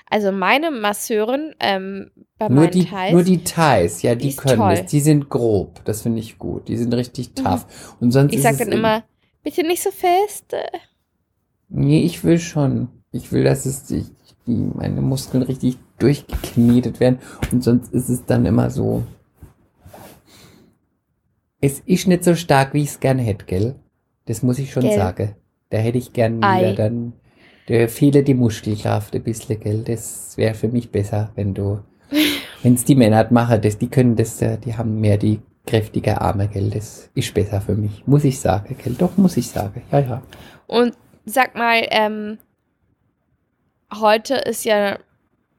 [0.10, 4.36] Also meine Masseurin ähm, bei Nur meinen die, Thais, nur die Thais, ja, die, die
[4.36, 4.75] können toll.
[4.77, 4.88] das.
[4.88, 5.86] Die sind grob.
[5.86, 6.67] Das finde ich gut.
[6.69, 7.95] Die sind richtig tough.
[7.99, 9.03] Und sonst ich ist sag es dann immer,
[9.43, 10.55] bitte nicht so fest.
[11.69, 12.89] Nee, ich will schon.
[13.12, 14.05] Ich will, dass es die,
[14.47, 17.19] meine Muskeln richtig durchgeknetet werden.
[17.51, 19.03] Und sonst ist es dann immer so.
[21.59, 23.75] Es ist nicht so stark, wie ich es gern hätte, gell?
[24.25, 24.95] Das muss ich schon Gell.
[24.95, 25.35] sagen.
[25.69, 27.13] Da hätte ich gern wieder dann.
[27.67, 29.83] Da fehle die Muskelkraft ein bisschen, gell?
[29.83, 31.79] Das wäre für mich besser, wenn du.
[32.63, 36.47] Wenn es die Männer machen, das, die können das, die haben mehr die kräftige Arme,
[36.47, 36.69] gell?
[36.69, 38.05] Das ist besser für mich.
[38.05, 38.95] Muss ich sagen, gell?
[38.97, 39.81] Doch, muss ich sagen.
[39.91, 40.21] Ja, ja.
[40.67, 40.93] Und
[41.25, 42.37] sag mal, ähm,
[43.99, 44.99] heute ist ja,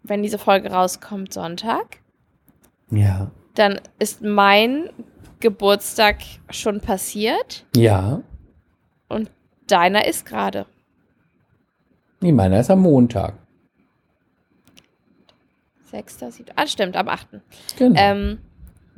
[0.03, 1.99] wenn diese Folge rauskommt, Sonntag.
[2.91, 3.31] Ja.
[3.55, 4.91] Dann ist mein
[5.41, 6.19] Geburtstag
[6.51, 8.23] schon passiert Ja.
[9.09, 9.31] und
[9.67, 10.67] deiner ist gerade.
[12.21, 13.35] Nee, meiner ist am Montag.
[15.91, 16.53] Sechster, siebter.
[16.57, 17.29] Ah, stimmt, am 8.
[17.79, 18.01] Genau.
[18.01, 18.39] Ähm,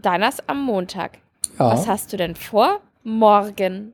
[0.01, 1.19] deiner ist am Montag.
[1.59, 1.71] ja.
[1.73, 2.81] Was hast du denn vor?
[3.03, 3.93] Morgen.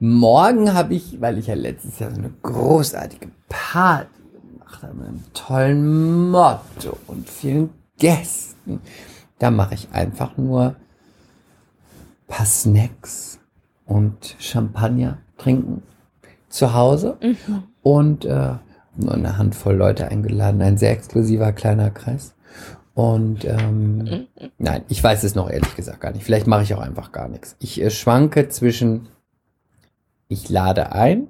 [0.00, 4.08] Morgen habe ich, weil ich ja letztes Jahr so eine großartige Party
[4.82, 8.80] habe, mit einem tollen Motto und vielen Gästen,
[9.38, 10.76] da mache ich einfach nur ein
[12.28, 13.38] paar Snacks
[13.86, 15.82] und Champagner trinken
[16.48, 17.62] zu Hause Mhm.
[17.82, 18.54] und äh,
[18.96, 22.34] nur eine Handvoll Leute eingeladen, ein sehr exklusiver kleiner Kreis.
[22.94, 24.26] Und ähm, Mhm.
[24.58, 26.24] nein, ich weiß es noch ehrlich gesagt gar nicht.
[26.24, 27.56] Vielleicht mache ich auch einfach gar nichts.
[27.60, 29.08] Ich äh, schwanke zwischen,
[30.28, 31.28] ich lade ein,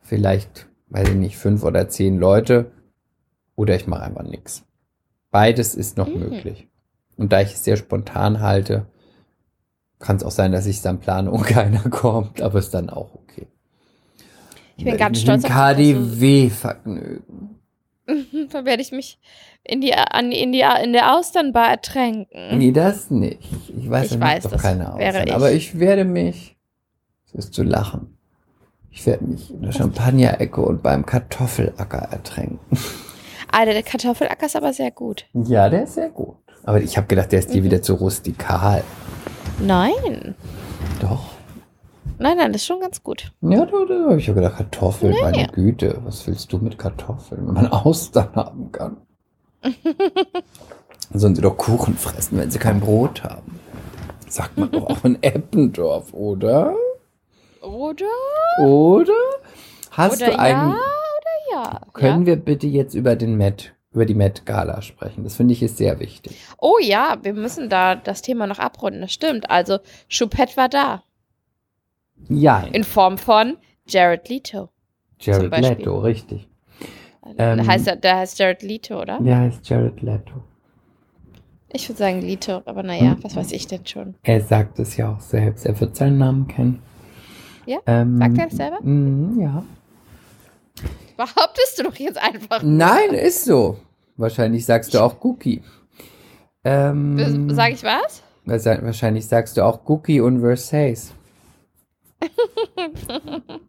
[0.00, 2.70] vielleicht, weiß ich nicht, fünf oder zehn Leute,
[3.56, 4.64] oder ich mache einfach nichts.
[5.30, 6.18] Beides ist noch Mhm.
[6.20, 6.68] möglich.
[7.16, 8.86] Und da ich es sehr spontan halte,
[9.98, 12.90] kann es auch sein, dass ich es dann plane und keiner kommt, aber ist dann
[12.90, 13.46] auch okay.
[14.76, 17.56] Ich bin ganz stolz auf dich, dass du- KDW vergnügen.
[18.50, 19.18] Dann werde ich mich
[19.62, 22.58] in die, an, in die in der Austernbar ertränken.
[22.58, 23.40] Nee, das nicht.
[23.76, 25.24] Ich weiß, Ich da weiß, doch das keine Ausnahme.
[25.26, 25.32] ich.
[25.34, 26.56] Aber ich werde mich,
[27.26, 28.16] es ist zu lachen,
[28.90, 32.58] ich werde mich in der Champagnerecke und beim Kartoffelacker ertränken.
[33.52, 35.26] Alter, der Kartoffelacker ist aber sehr gut.
[35.32, 36.36] Ja, der ist sehr gut.
[36.64, 37.64] Aber ich habe gedacht, der ist dir Mhm.
[37.66, 38.84] wieder zu rustikal.
[39.60, 40.34] Nein.
[41.00, 41.30] Doch.
[42.18, 43.32] Nein, nein, das ist schon ganz gut.
[43.40, 45.22] Ja, da, da habe ich ja gedacht, Kartoffeln, Nee.
[45.22, 45.98] meine Güte.
[46.04, 48.98] Was willst du mit Kartoffeln, wenn man Austern haben kann?
[51.12, 53.58] Sollen sie doch Kuchen fressen, wenn sie kein Brot haben.
[54.28, 56.74] Sagt man doch auch in Eppendorf, oder?
[57.62, 58.06] Oder?
[58.60, 59.12] Oder?
[59.90, 60.70] Hast oder du einen.
[60.70, 61.80] ja, oder ja.
[61.92, 62.26] Können ja.
[62.26, 65.24] wir bitte jetzt über den Met, über die Met Gala sprechen?
[65.24, 66.36] Das finde ich ist sehr wichtig.
[66.58, 69.00] Oh ja, wir müssen da das Thema noch abrunden.
[69.00, 69.50] Das stimmt.
[69.50, 71.02] Also, Choupette war da.
[72.28, 74.68] Ja, In Form von Jared Leto.
[75.18, 75.56] Jared.
[75.58, 76.48] Leto, richtig.
[77.36, 79.18] der, Ähm, heißt, er- der heißt Jared Leto, oder?
[79.20, 80.42] Der heißt Jared Leto.
[81.72, 83.22] Ich würde sagen Leto, aber naja, Hm.
[83.24, 84.14] was weiß ich denn schon.
[84.22, 85.66] Er sagt es ja auch selbst.
[85.66, 86.82] Er wird seinen Namen kennen.
[87.70, 87.78] Ja?
[87.86, 88.78] Ähm, Sagt er das selber?
[88.82, 89.64] mm, Ja.
[91.16, 92.62] Behauptest du doch jetzt einfach.
[92.64, 93.76] Nein, ist so.
[94.16, 95.62] Wahrscheinlich sagst du auch Cookie.
[96.64, 98.22] Ähm, Sag ich was?
[98.44, 101.12] Wahrscheinlich- sagst du auch Cookie und Versace.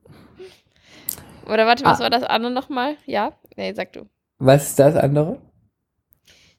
[1.46, 2.04] Oder warte, was Ah.
[2.04, 2.96] war das andere nochmal?
[3.06, 3.34] Ja?
[3.56, 4.08] Nee, sag du.
[4.40, 5.40] Was ist das andere?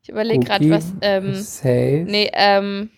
[0.02, 0.92] Ich überlege gerade, was.
[1.00, 2.04] Ähm, Versace.
[2.06, 2.90] nee, ähm.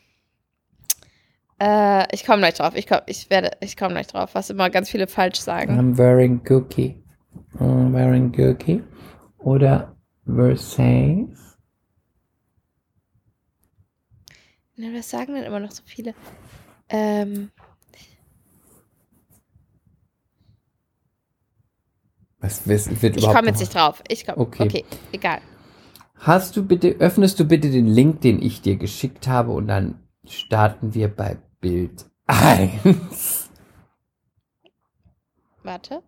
[1.65, 2.75] Äh, ich komme gleich drauf.
[2.77, 5.79] Ich komme ich werde, ich komme gleich drauf, was immer ganz viele falsch sagen.
[5.79, 7.03] I'm wearing cookie.
[7.59, 8.83] I'm wearing cookie.
[9.39, 9.97] Oder
[10.27, 11.57] Versace.
[14.77, 16.15] Na, was sagen denn immer noch so viele?
[16.91, 17.51] Ähm,
[22.41, 24.03] Was wird, wird ich komme jetzt nicht drauf.
[24.07, 24.37] Ich komme.
[24.37, 24.65] Okay.
[24.65, 24.85] Okay.
[25.13, 25.41] egal.
[26.17, 29.99] Hast du bitte, öffnest du bitte den Link, den ich dir geschickt habe und dann
[30.27, 33.49] starten wir bei Bild 1.
[35.63, 36.03] Warte.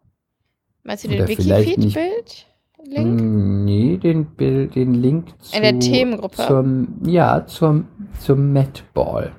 [0.82, 3.20] Meinst du den vielleicht nicht- Wikifeed-Bild-Link?
[3.64, 6.46] Nee, den Bild, den Link zu, In der Themengruppe?
[6.46, 7.88] Zum, ja, zum,
[8.20, 9.34] zum Met Ball.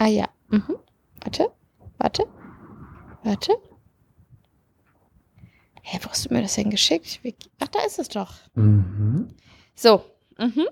[0.00, 0.24] Ah ja.
[0.48, 0.74] Mhm.
[1.22, 1.52] Warte.
[1.98, 2.24] Warte.
[3.22, 3.52] Warte.
[5.82, 7.20] Hä, wo hast du mir das denn geschickt?
[7.60, 8.32] Ach, da ist es doch.
[8.56, 9.28] Mhm.
[9.76, 10.02] So.
[10.38, 10.66] Mhm.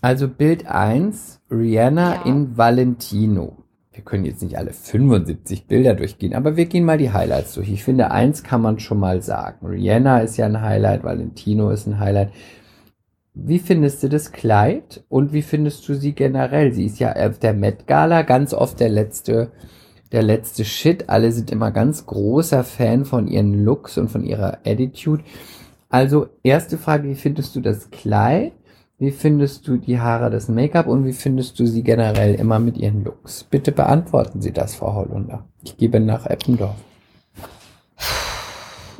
[0.00, 2.22] Also Bild 1, Rihanna Ja.
[2.24, 3.56] in Valentino.
[3.92, 7.68] Wir können jetzt nicht alle 75 Bilder durchgehen, aber wir gehen mal die Highlights durch.
[7.68, 9.66] Ich finde, eins kann man schon mal sagen.
[9.66, 12.30] Rihanna ist ja ein Highlight, Valentino ist ein Highlight.
[13.34, 16.72] Wie findest du das Kleid und wie findest du sie generell?
[16.72, 19.50] Sie ist ja auf der Met Gala ganz oft der letzte,
[20.12, 21.08] der letzte Shit.
[21.08, 25.24] Alle sind immer ganz großer Fan von ihren Looks und von ihrer Attitude.
[25.88, 28.52] Also, erste Frage, wie findest du das Kleid?
[29.00, 32.76] Wie findest du die Haare, das Make-up und wie findest du sie generell immer mit
[32.76, 33.44] ihren Looks?
[33.44, 35.44] Bitte beantworten Sie das, Frau Hollunder.
[35.62, 36.74] Ich gebe nach Eppendorf.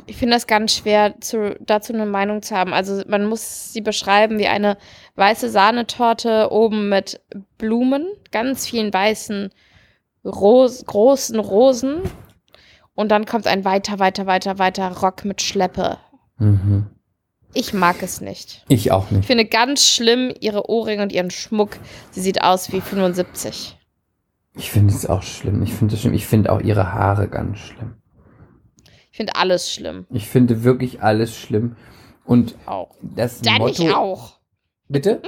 [0.05, 2.73] Ich finde das ganz schwer, zu, dazu eine Meinung zu haben.
[2.73, 4.77] Also man muss sie beschreiben wie eine
[5.15, 7.21] weiße Sahnetorte oben mit
[7.57, 9.49] Blumen, ganz vielen weißen,
[10.23, 12.01] Ros großen Rosen.
[12.95, 15.97] Und dann kommt ein weiter, weiter, weiter, weiter Rock mit Schleppe.
[16.37, 16.87] Mhm.
[17.53, 18.63] Ich mag es nicht.
[18.69, 19.25] Ich auch Ich nicht.
[19.25, 21.77] finde ganz schlimm ihre Ohrringe und ihren Schmuck.
[22.11, 23.75] Sie sieht aus wie 75.
[24.55, 25.63] Ich finde es auch schlimm.
[25.63, 26.13] Ich finde es schlimm.
[26.13, 27.95] Ich finde auch ihre Haare ganz schlimm.
[29.11, 30.05] Ich finde alles schlimm.
[30.11, 31.75] Ich finde wirklich alles schlimm.
[32.25, 32.95] Und Auch.
[33.01, 33.83] das Dann Motto.
[33.83, 34.39] ich auch.
[34.87, 35.21] Bitte?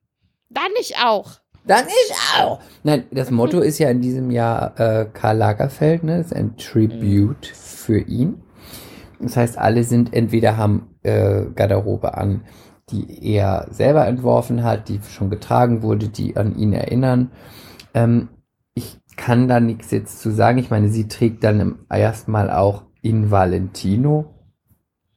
[0.50, 1.40] Dann ich auch.
[1.64, 2.60] Dann ich auch.
[2.82, 6.18] Nein, das Motto ist ja in diesem Jahr äh, Karl Lagerfeld, ne?
[6.18, 8.42] Das ist ein Tribute für ihn.
[9.22, 12.42] Das heißt, alle sind entweder haben äh, Garderobe an,
[12.90, 17.30] die er selber entworfen hat, die schon getragen wurde, die an ihn erinnern.
[17.94, 18.28] Ähm,
[18.74, 20.58] ich kann da nichts jetzt zu sagen.
[20.58, 24.34] Ich meine, sie trägt dann erstmal auch in Valentino.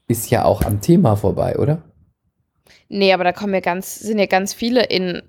[0.07, 1.81] Ist ja auch am Thema vorbei, oder?
[2.89, 5.23] Nee, aber da kommen ja ganz, sind ja ganz viele in,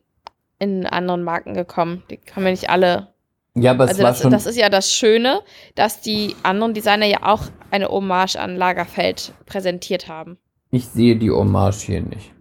[0.59, 2.03] in anderen Marken gekommen.
[2.11, 3.15] Die haben ja nicht alle
[3.59, 4.31] Ja, aber es Also war das, schon.
[4.31, 5.41] das ist ja das Schöne,
[5.75, 10.37] dass die anderen Designer ja auch eine Hommage an Lagerfeld präsentiert haben.
[10.71, 12.33] ich sehe die Hommage hier nicht.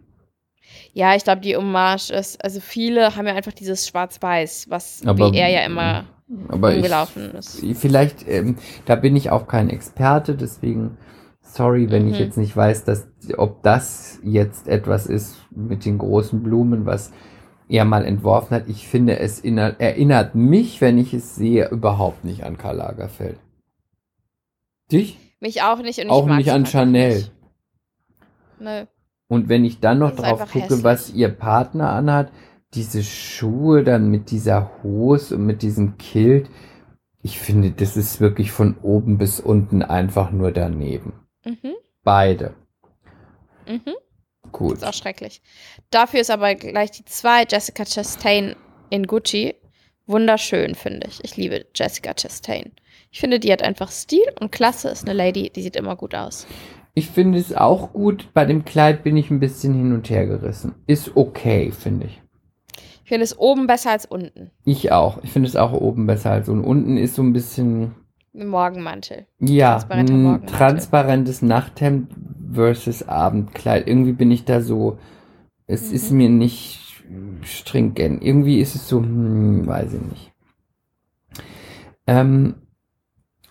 [0.94, 5.32] Ja, ich glaube, die Hommage ist, also viele haben ja einfach dieses Schwarz-Weiß, was Aber-
[5.32, 6.06] wie er ja immer
[6.50, 7.64] Aber ich, rumgelaufen ist.
[7.76, 10.98] vielleicht, ähm, da bin ich auch kein Experte, deswegen
[11.42, 12.26] sorry, wenn ich Mhm.
[12.26, 17.12] jetzt nicht weiß, dass, ob das jetzt etwas ist mit den großen Blumen, was
[17.70, 18.68] er mal entworfen hat.
[18.68, 23.40] Ich finde, es inner- erinnert mich, wenn ich es sehe, überhaupt nicht an Karl Lagerfeld.
[24.92, 25.18] Dich?
[25.40, 27.16] Mich auch nicht und Auch nicht an Chanel.
[27.16, 27.32] nicht.
[28.60, 28.86] Nö.
[29.28, 30.84] Und wenn ich dann noch drauf gucke, hässlich.
[30.84, 32.32] was ihr Partner anhat,
[32.74, 36.50] diese Schuhe dann mit dieser Hose und mit diesem Kilt,
[37.22, 41.14] ich finde, das ist wirklich von oben bis unten einfach nur daneben.
[41.44, 41.74] Mhm.
[42.04, 42.54] Beide.
[43.68, 43.96] Mhm.
[44.52, 44.78] Gut.
[44.78, 45.42] Ist auch schrecklich.
[45.90, 48.56] Dafür ist aber gleich die zwei Jessica Chastain
[48.90, 49.56] in Gucci
[50.08, 51.24] wunderschön, finde ich.
[51.24, 52.72] Ich liebe Jessica Chastain.
[53.12, 56.16] Ich finde, die hat einfach Stil und Klasse, ist eine Lady, die sieht immer gut
[56.16, 56.46] aus.
[56.94, 58.30] Ich finde es auch gut.
[58.34, 60.76] Bei dem Kleid bin ich ein bisschen hin und her gerissen.
[60.88, 62.22] Ist okay, finde ich.
[63.04, 64.52] Ich finde es oben besser als unten.
[64.64, 65.22] Ich auch.
[65.24, 67.96] Ich finde es auch oben besser als und unten ist so ein bisschen
[68.36, 69.26] Morgenmantel.
[69.40, 70.50] Ja, ein Morgenmantel.
[70.58, 72.12] transparentes Nachthemd
[72.52, 73.88] versus Abendkleid.
[73.88, 74.98] Irgendwie bin ich da so,
[75.68, 75.96] es Mhm.
[75.96, 77.04] ist mir nicht
[77.42, 78.24] stringent.
[78.24, 80.34] Irgendwie ist es so, hm, weiß ich nicht.
[82.08, 82.56] Ähm,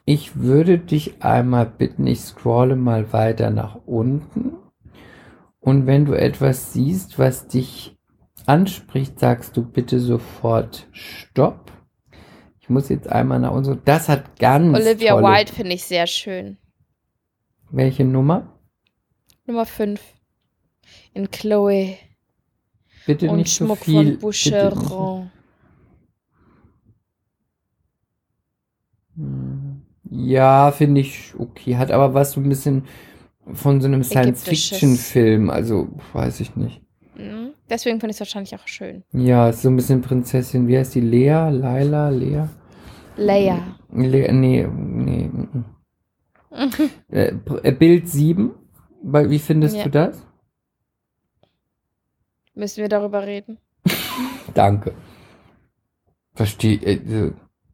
[0.05, 4.53] ich würde dich einmal bitten, ich scrolle mal weiter nach unten.
[5.61, 7.97] Und wenn du etwas siehst, was dich
[8.47, 11.73] anspricht, sagst du bitte sofort Stopp.
[12.65, 13.83] Ich muss jetzt einmal nach unten.
[13.85, 16.57] Das hat ganz Olivia tolle Wilde finde ich sehr schön.
[17.71, 18.59] welche Nummer?
[19.45, 20.01] Nummer 5.
[21.13, 21.99] In Chloe.
[23.05, 24.19] Bitte und nicht so Schmuck viel.
[24.19, 24.19] von.
[24.19, 25.31] Boucheron.
[29.17, 29.83] Hm.
[30.11, 31.77] Ja, finde ich okay.
[31.77, 32.87] Hat aber was so ein bisschen
[33.53, 34.03] von so einem.
[34.03, 35.51] Science-Fiction-Film.
[35.51, 36.81] Also, weiß ich nicht.
[37.71, 39.05] Deswegen finde ich es wahrscheinlich auch schön.
[39.13, 40.69] Ja, ist so ein bisschen Prinzessin.
[40.69, 41.01] Wie heißt die?
[41.01, 41.49] Lea?
[41.51, 42.11] Laila?
[42.11, 42.45] Lea?
[43.17, 43.77] Leia.
[43.93, 45.31] Le nee, nee.
[47.11, 48.53] Äh, äh, Bild 7.
[49.03, 49.85] Weil- Wie findest Ja.
[49.85, 50.25] du das?
[52.55, 53.59] Müssen wir darüber reden?
[54.55, 54.93] Danke.
[56.35, 56.79] Verstehe.
[56.81, 57.33] Äh,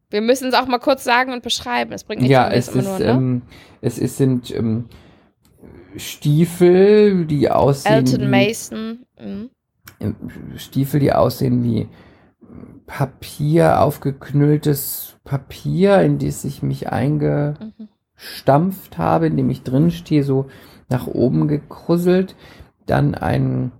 [0.09, 1.91] Wir müssen es auch mal kurz sagen und beschreiben.
[1.91, 3.05] Es bringt nichts, Ja, es immer ist, nur, ne?
[3.05, 3.41] ähm,
[3.81, 4.89] es ist, sind ähm,
[5.95, 9.05] Stiefel, die aussehen Elton Mason.
[9.19, 9.49] Mhm.
[10.57, 11.87] Stiefel, die aussehen wie
[12.85, 20.47] Papier, aufgeknülltes Papier, in das ich mich eingestampft habe, in dem ich drin stehe, so
[20.89, 22.35] nach oben gekrusselt.
[22.85, 23.71] Dann ein,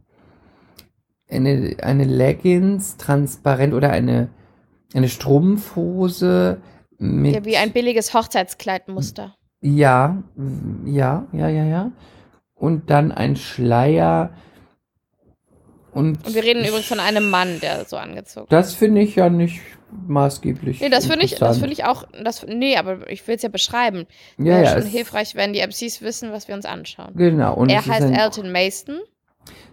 [1.29, 4.29] eine, eine Leggings, transparent oder eine,
[4.93, 6.62] eine Strumpfhose
[6.97, 7.36] mit.
[7.36, 9.36] Ja, wie ein billiges Hochzeitskleidmuster.
[9.62, 10.23] Ja,
[10.86, 11.91] ja, ja, ja, ja.
[12.55, 14.31] Und dann ein Schleier.
[15.93, 18.51] Und, Und wir reden übrigens von einem Mann, der so angezogen ist.
[18.54, 19.60] Das finde ich ja nicht
[20.08, 20.80] maßgeblich.
[20.82, 23.49] Nee, das finde ich, das finde ich auch, das, nee, aber ich will es ja
[23.49, 24.06] beschreiben.
[24.38, 27.12] Ja, Wäre ja, schon hilfreich, wenn die MCs wissen, was wir uns anschauen.
[27.15, 27.56] Genau.
[27.56, 28.99] Und er heißt ein, Elton Mason.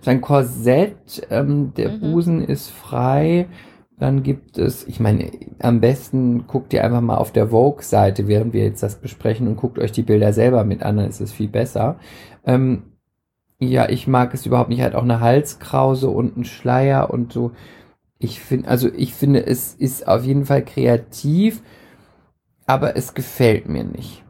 [0.01, 2.01] sein Korsett, ähm, der Mhm.
[2.01, 3.47] Busen ist frei.
[4.01, 5.29] Dann gibt es, ich meine,
[5.61, 9.57] am besten guckt ihr einfach mal auf der Vogue-Seite, während wir jetzt das besprechen und
[9.57, 11.99] guckt euch die Bilder selber mit an, dann ist es viel besser.
[12.47, 12.85] Ähm,
[13.61, 14.83] ja, ich mag es überhaupt nicht.
[14.83, 17.53] Hat auch eine Halskrause und einen Schleier und so.
[18.19, 21.63] Ich finde, also ich finde, es ist auf jeden Fall kreativ,
[22.67, 24.25] aber es gefällt mir nicht.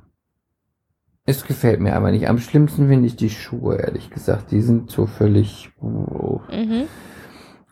[1.25, 2.29] Es gefällt mir aber nicht.
[2.29, 4.51] Am schlimmsten finde ich die Schuhe, ehrlich gesagt.
[4.51, 5.71] Die sind so völlig.
[5.81, 6.41] oh.
[6.51, 6.85] Mhm.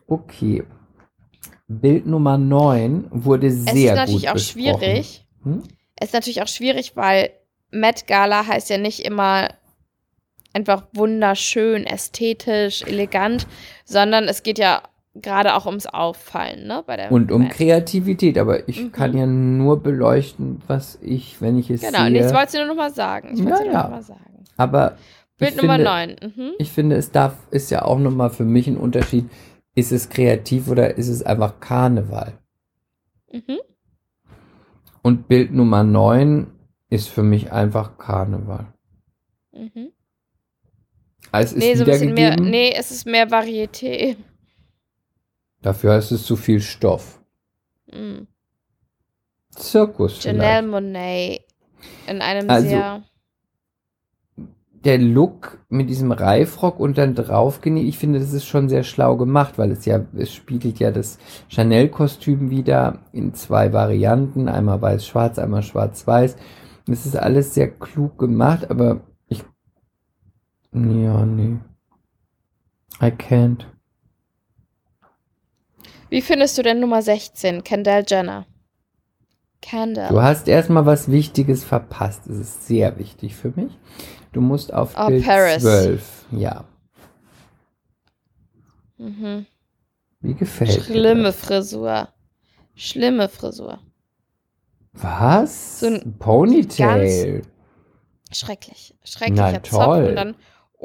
[0.06, 0.62] Okay.
[1.68, 4.78] Bild Nummer 9 wurde Es sehr ist natürlich gut auch besprochen.
[4.78, 5.26] schwierig.
[5.42, 5.62] Hm?
[5.96, 7.30] Es ist natürlich auch schwierig, weil
[7.70, 9.48] Met Gala heißt ja nicht immer
[10.56, 13.46] einfach wunderschön, ästhetisch, elegant,
[13.84, 14.82] sondern es geht ja
[15.14, 16.82] gerade auch ums Auffallen, ne?
[16.86, 17.52] Bei der Und um Met.
[17.52, 18.92] Kreativität, aber ich Mhm.
[18.92, 22.26] kann ja nur beleuchten, was ich, wenn ich es Genau, sehe.
[22.26, 23.30] ich wollte es dir nur noch mal sagen.
[23.34, 24.02] Ich wollte Ja, nur ja.
[24.02, 24.44] sagen.
[24.56, 24.96] aber
[25.38, 26.16] Bild ich Nummer finde, 9.
[26.36, 26.50] Mhm.
[26.58, 29.28] Ich finde, es darf, ist ja auch nochmal für mich ein Unterschied.
[29.74, 32.32] Ist es kreativ oder ist es einfach Karneval?
[33.30, 33.58] Mhm.
[35.02, 36.46] Und Bild Nummer 9
[36.88, 38.66] ist für mich einfach Karneval.
[39.52, 39.92] Mhm.
[41.32, 42.50] Es ist Nee, so ein bisschen mehr, wiedergegeben.
[42.50, 44.16] nee, es ist mehr Varieté.
[45.62, 47.20] Dafür ist es zu viel Stoff.
[47.92, 48.26] Mhm.
[49.50, 50.68] Zirkus Janelle vielleicht.
[50.68, 51.40] Monet
[52.06, 53.02] in einem Also, sehr
[54.84, 58.84] der Look mit diesem Reifrock und dann drauf genäht, ich finde, das ist schon sehr
[58.84, 61.18] schlau gemacht, weil es ja, es spiegelt ja das
[61.48, 66.36] Chanel-Kostüm wieder in zwei Varianten, einmal weiß-schwarz, einmal schwarz-weiß.
[66.88, 69.00] Es ist alles sehr klug gemacht, aber
[70.76, 71.58] ja, nee.
[73.00, 73.66] I can't.
[76.08, 78.46] Wie findest du denn Nummer 16, Kendall Jenner?
[79.60, 80.08] Kendall.
[80.08, 82.22] Du hast erstmal was Wichtiges verpasst.
[82.26, 83.76] Das ist sehr wichtig für mich.
[84.32, 85.62] Du musst auf Oh, Bild Paris.
[85.62, 86.26] 12.
[86.30, 86.64] Ja.
[88.98, 89.46] Mhm.
[90.20, 91.36] Wie gefällt dir Schlimme das?
[91.36, 92.08] Frisur.
[92.74, 93.78] Schlimme Frisur.
[94.92, 95.80] Was?
[95.80, 97.42] So ein Ponytail.
[98.32, 98.94] Schrecklich.
[99.04, 100.04] Schrecklicher Na, Zopf toll.
[100.06, 100.36] und dann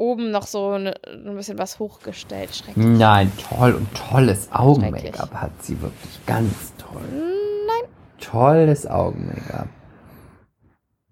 [0.02, 2.54] oben noch so ne, ein bisschen was hochgestellt.
[2.54, 2.84] Schrecklich.
[2.84, 4.50] Nein, toll und tolles.
[4.52, 7.02] Augen-Make-up hat sie wirklich ganz toll.
[7.12, 7.90] Nein.
[8.18, 9.68] Tolles Augen-Make-up.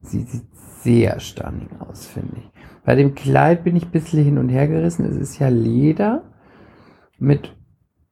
[0.02, 0.46] Sie sieht
[0.82, 2.50] sehr stunning aus, finde ich.
[2.84, 5.04] Bei dem Kleid bin ich ein bisschen hin und her gerissen.
[5.04, 6.24] Es ist ja Leder.
[7.18, 7.54] Mit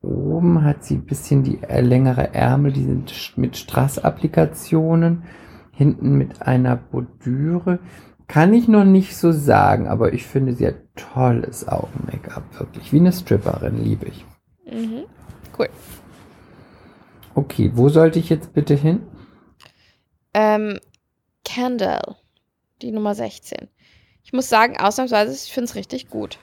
[0.00, 5.24] oben hat sie ein bisschen die längere Ärmel, die sind mit Strassapplikationen.
[5.72, 7.78] Hinten mit einer Bordüre.
[8.28, 12.60] Kann ich noch nicht so sagen, aber ich finde, sie hat tolles Augen-Make-up.
[12.60, 12.92] Wirklich.
[12.92, 14.24] Wie eine Stripperin, liebe ich.
[14.70, 15.06] Mhm.
[15.58, 15.70] Cool.
[17.34, 19.00] Okay, wo sollte ich jetzt bitte hin?
[20.34, 20.78] Ähm,
[21.44, 22.16] Kendall.
[22.82, 23.68] Die Nummer 16.
[24.22, 26.38] Ich muss sagen, ausnahmsweise, ich finde es richtig gut.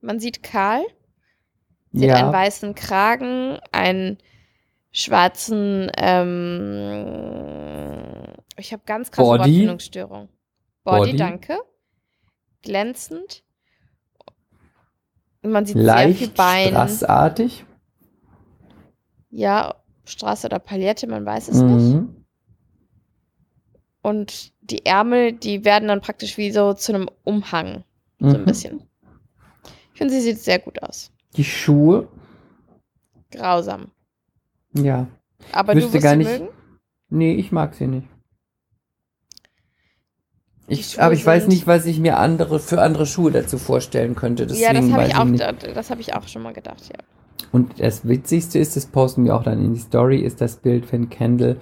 [0.00, 0.82] Man sieht Karl.
[1.92, 4.16] Sie hat einen weißen Kragen, einen
[4.92, 6.86] schwarzen, ähm,
[8.60, 9.40] ich habe ganz krasse Body?
[9.40, 10.28] Wortfindungsstörung.
[10.84, 11.16] Body, Body?
[11.16, 11.58] danke.
[12.62, 13.42] Glänzend.
[15.42, 16.68] Man sieht sehr viel leicht Bein.
[16.68, 17.64] strassartig.
[19.30, 21.94] Ja, Straße oder Palette, man weiß es nicht.
[21.94, 22.24] Mhm.
[24.02, 27.84] Und die Ärmel, die werden dann praktisch wie so zu einem Umhang.
[28.18, 28.44] So ein Mhm.
[28.44, 28.82] bisschen.
[29.92, 31.12] Ich finde, sie sieht sehr gut aus.
[31.36, 32.08] Die Schuhe,
[33.30, 33.90] Grausam.
[34.72, 35.06] ja.
[35.52, 36.48] Aber du wirst gar sie nicht- mögen?
[37.08, 38.08] Nee, ich mag sie nicht.
[40.72, 44.14] Ich, aber ich weiß sind- nicht, was ich mir andere für andere Schuhe dazu vorstellen
[44.14, 44.46] könnte.
[44.46, 45.42] Deswegen ja, das habe weiß ich auch, nicht.
[45.42, 46.98] da- das habe ich auch schon mal gedacht, ja.
[47.52, 50.90] Und das Witzigste ist, das posten wir auch dann in die Story, ist das Bild,
[50.92, 51.56] wenn Kendall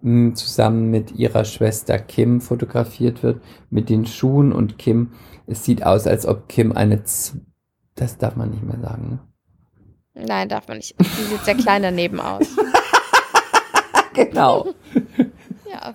[0.00, 3.40] mh, zusammen mit ihrer Schwester Kim fotografiert wird,
[3.70, 5.12] mit den Schuhen und Kim.
[5.46, 7.34] Es sieht aus, als ob Kim eine, Z
[7.94, 9.20] das darf man nicht mehr sagen.
[10.14, 10.24] Ne?
[10.26, 10.94] Nein, darf man nicht.
[10.98, 12.46] Sie sieht sehr klein daneben aus.
[14.14, 14.68] Genau.
[15.70, 15.94] Ja.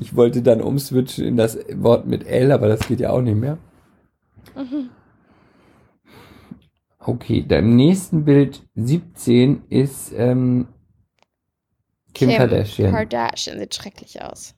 [0.00, 3.36] Ich wollte dann umswitchen in das Wort mit L, aber das geht ja auch nicht
[3.36, 3.58] mehr.
[4.56, 4.90] Mhm.
[6.98, 10.68] Okay, dann im nächsten Bild 17 ist ähm,
[12.14, 12.92] Kim, Kardashian.
[12.92, 14.54] Kardashian sieht schrecklich aus.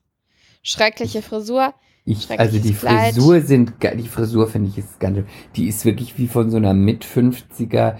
[0.61, 1.73] Schreckliche Frisur.
[2.05, 3.15] Ich, also die Kleid.
[3.15, 5.19] Frisur sind, die Frisur finde ich ist ganz,
[5.55, 7.97] die ist wirklich wie von so einer mit 50er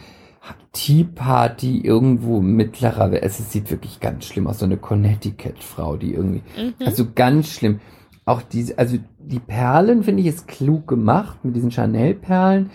[0.74, 3.24] Tea Party irgendwo mittlerer, Welt.
[3.24, 6.74] es sieht wirklich ganz schlimm aus, so eine Connecticut-Frau, die irgendwie, Mhm.
[6.86, 7.80] also ganz schlimm.
[8.26, 12.72] Auch diese, also die Perlen finde ich ist klug gemacht mit diesen Chanel-Perlen,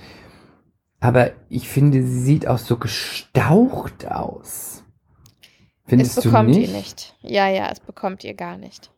[1.01, 4.85] aber ich finde, sie sieht auch so gestaucht aus.
[5.87, 6.71] Findest es du bekommt nicht?
[6.71, 7.17] ihr nicht.
[7.23, 8.91] Ja, ja, es bekommt ihr gar nicht.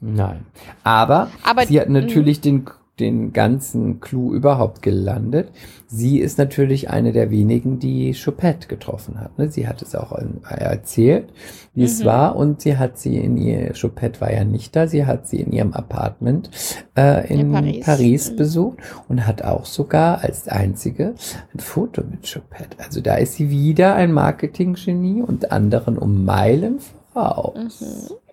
[0.00, 0.46] Nein.
[0.84, 1.94] Aber, Aber sie hat mhm.
[1.94, 2.66] natürlich den,
[2.98, 5.50] den ganzen Clou überhaupt gelandet.
[5.86, 9.38] Sie ist natürlich eine der wenigen, die Choupette getroffen hat.
[9.38, 9.50] Ne?
[9.50, 10.16] Sie hat es auch
[10.48, 11.30] erzählt,
[11.74, 12.04] wie es Mhm.
[12.06, 12.36] war.
[12.36, 15.52] Und sie hat sie in ihr, Choupette war ja nicht da, sie hat sie in
[15.52, 16.50] ihrem Apartment
[16.96, 18.30] äh, in, In Paris, Paris.
[18.32, 18.36] Mhm.
[18.36, 18.78] besucht
[19.08, 21.14] und hat auch sogar als einzige
[21.54, 22.78] ein Foto mit Choupette.
[22.82, 26.78] Also da ist sie wieder ein Marketinggenie und anderen um Meilen
[27.12, 27.82] voraus.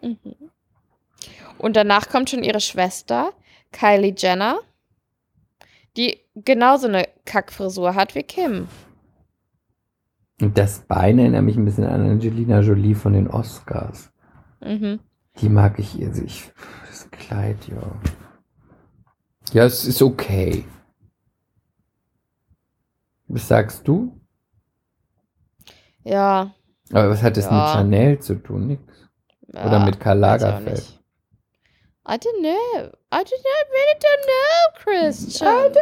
[0.02, 0.10] Mhm.
[0.10, 0.18] Mhm.
[1.58, 3.32] Und danach kommt schon ihre Schwester,
[3.74, 4.60] Kylie Jenner,
[5.98, 8.68] die genauso eine Kackfrisur hat wie Kim.
[10.42, 14.12] Und das Bein erinnert mich ein bisschen an Angelina Jolie von den Oscars.
[14.62, 15.00] Mhm.
[15.42, 16.52] Die mag ich, also ich,
[16.88, 18.00] das Kleid, ja.
[19.52, 20.66] Ja, es ist okay.
[23.28, 24.20] Was sagst du?
[26.04, 26.54] Ja.
[26.92, 27.52] Aber was hat das Ja.
[27.52, 28.68] mit Chanel zu tun?
[28.68, 28.84] Nix.
[29.54, 30.76] ja, Oder mit Karl Lagerfeld?
[30.76, 31.00] nicht.
[32.08, 32.92] I don't know.
[33.14, 35.76] I, don't, I really don't know, Christian.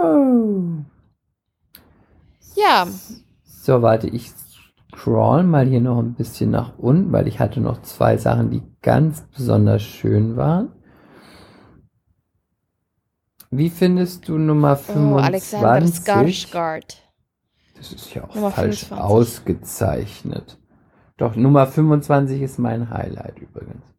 [0.00, 0.84] Oh.
[2.56, 2.88] Ja,
[3.44, 4.32] So, warte, ich
[4.92, 8.62] scroll mal hier noch ein bisschen nach unten, weil ich hatte noch zwei Sachen, die
[8.82, 10.72] ganz besonders schön waren.
[13.52, 15.24] Wie findest du Nummer oh, 25?
[15.24, 16.96] Alexander Skarsgård.
[17.76, 18.92] Das ist ja auch Nummer falsch 25.
[18.92, 20.58] ausgezeichnet.
[21.16, 23.89] Doch, Nummer 25 ist mein Highlight übrigens.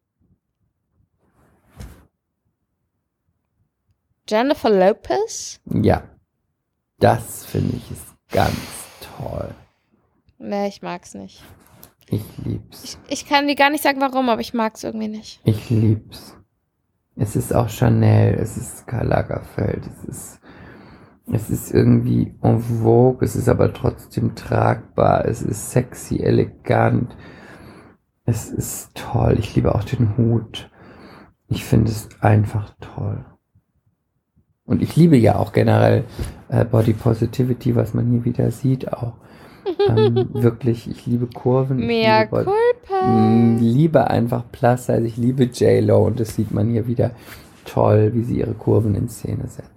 [4.32, 5.60] Jennifer Lopez?
[5.66, 6.04] Ja.
[6.98, 8.56] Das finde ich ist ganz
[9.18, 9.54] toll.
[10.38, 11.42] Nee, ich mag's nicht.
[12.08, 12.82] Ich lieb's.
[12.84, 15.42] Ich, ich kann dir gar nicht sagen, warum, aber ich mag's irgendwie nicht.
[15.44, 16.34] Ich lieb's.
[17.14, 20.40] Es ist auch Chanel, es ist Karl Lagerfeld, es ist,
[21.30, 27.14] es ist irgendwie en vogue, es ist aber trotzdem tragbar, es ist sexy, elegant.
[28.24, 29.36] Es ist toll.
[29.38, 30.70] Ich liebe auch den Hut.
[31.48, 33.26] Ich finde es einfach toll.
[34.72, 36.04] Und ich liebe ja auch generell
[36.48, 39.12] äh, Body Positivity, was man hier wieder sieht auch.
[39.86, 41.76] ähm, wirklich, ich liebe Kurven.
[41.76, 43.06] Mea liebe culpa.
[43.06, 47.10] Mm, liebe einfach Plus Size, ich liebe J-Lo und das sieht man hier wieder
[47.66, 49.70] toll, wie sie ihre Kurven in Szene setzt.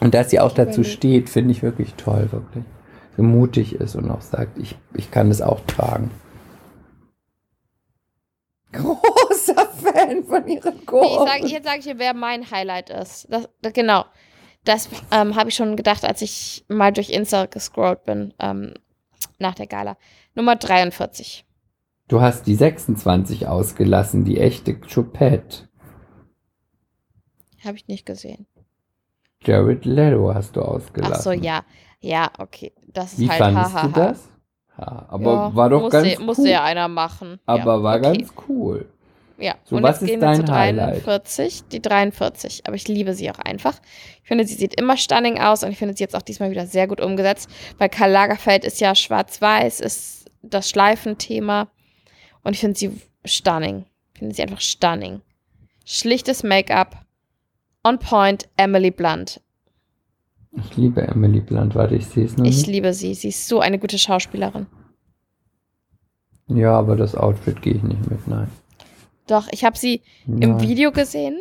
[0.00, 2.64] Und dass sie auch dazu steht, finde ich wirklich toll, wirklich.
[3.18, 6.10] So mutig ist und auch sagt, ich, ich kann das auch tragen.
[9.92, 11.26] Fan von ihren Nee, ich Kurven.
[11.26, 13.26] sag, jetzt sage ich dir, wer mein Highlight ist.
[13.30, 14.04] Das, das, genau.
[14.64, 18.74] Das ähm, habe ich schon gedacht, als ich mal durch Insta gescrollt bin ähm,
[19.38, 19.96] nach der Gala.
[20.34, 21.44] Nummer 43.
[22.08, 25.68] Du hast die 26 ausgelassen, die echte Choupette.
[27.64, 28.46] Habe ich nicht gesehen.
[29.42, 31.14] Jared Leto hast du ausgelassen.
[31.16, 31.64] Ach so, ja.
[32.00, 32.72] Ja, okay.
[32.88, 33.86] Das ist Wie halt fandest hahaha.
[33.88, 34.28] du das?
[34.78, 36.48] Ja, aber Ja, war doch musste, ganz musste cool.
[36.48, 37.40] ja einer machen.
[37.46, 38.18] aber ja, war okay.
[38.18, 38.88] ganz cool.
[39.40, 41.06] Ja, So, und was jetzt gehen wir zu Highlight?
[41.06, 42.62] 43, die 43.
[42.66, 43.78] Aber ich liebe sie auch einfach.
[44.22, 46.66] Ich finde, sie sieht immer stunning aus und ich finde sie jetzt auch diesmal wieder
[46.66, 51.68] sehr gut umgesetzt, weil Karl Lagerfeld ist ja schwarz-weiß, ist das Schleifenthema
[52.42, 53.84] und ich finde sie stunning.
[54.14, 55.20] Ich finde sie einfach stunning.
[55.84, 57.04] Schlichtes Make-up,
[57.84, 59.40] on point, Emily Blunt.
[60.56, 61.76] Ich liebe Emily Blunt.
[61.76, 63.14] Warte, ich sehe es noch Ich liebe sie.
[63.14, 64.66] Sie ist so eine gute Schauspielerin.
[66.48, 68.48] Ja, aber das Outfit gehe ich nicht mit, nein.
[69.28, 70.60] Doch, ich habe sie im Nein.
[70.60, 71.38] Video gesehen,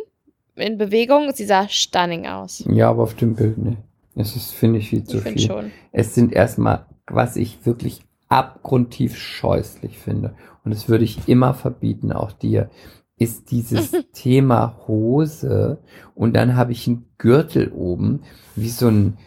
[0.55, 1.31] in Bewegung.
[1.33, 2.63] Sie sah stunning aus.
[2.69, 3.77] Ja, aber auf dem Bild nicht.
[4.15, 5.47] Es ist, finde ich, viel zu Ich finde viel.
[5.47, 5.71] schon.
[5.91, 12.11] Es sind erstmal, was ich wirklich abgrundtief scheußlich finde, und das würde ich immer verbieten,
[12.11, 12.69] auch dir,
[13.17, 15.77] ist dieses Thema Hose
[16.13, 18.21] und dann habe ich einen Gürtel oben,
[18.55, 19.17] wie so ein,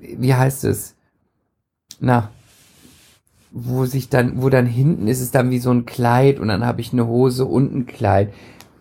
[0.00, 0.96] wie heißt es?
[2.00, 2.30] Na,
[3.52, 6.64] wo sich dann, wo dann hinten ist es dann wie so ein Kleid und dann
[6.64, 8.32] habe ich eine Hose und ein Kleid.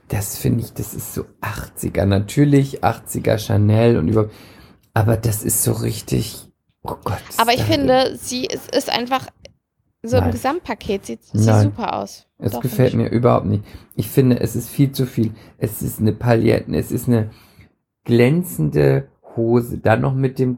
[0.07, 2.05] Das finde ich, das ist so 80er.
[2.05, 4.30] Natürlich 80er Chanel und über,
[4.93, 6.47] aber das ist so richtig,
[6.84, 7.22] oh Gott.
[7.38, 9.28] Aber ich finde, sie ist, ist einfach
[10.03, 10.32] so im Nein.
[10.32, 12.28] Gesamtpaket sieht sie super aus.
[12.39, 13.63] Es Doch, gefällt mir überhaupt nicht.
[13.95, 15.32] Ich finde, es ist viel zu viel.
[15.57, 17.30] Es ist eine Paletten, es ist eine
[18.03, 20.57] glänzende Hose, dann noch mit dem,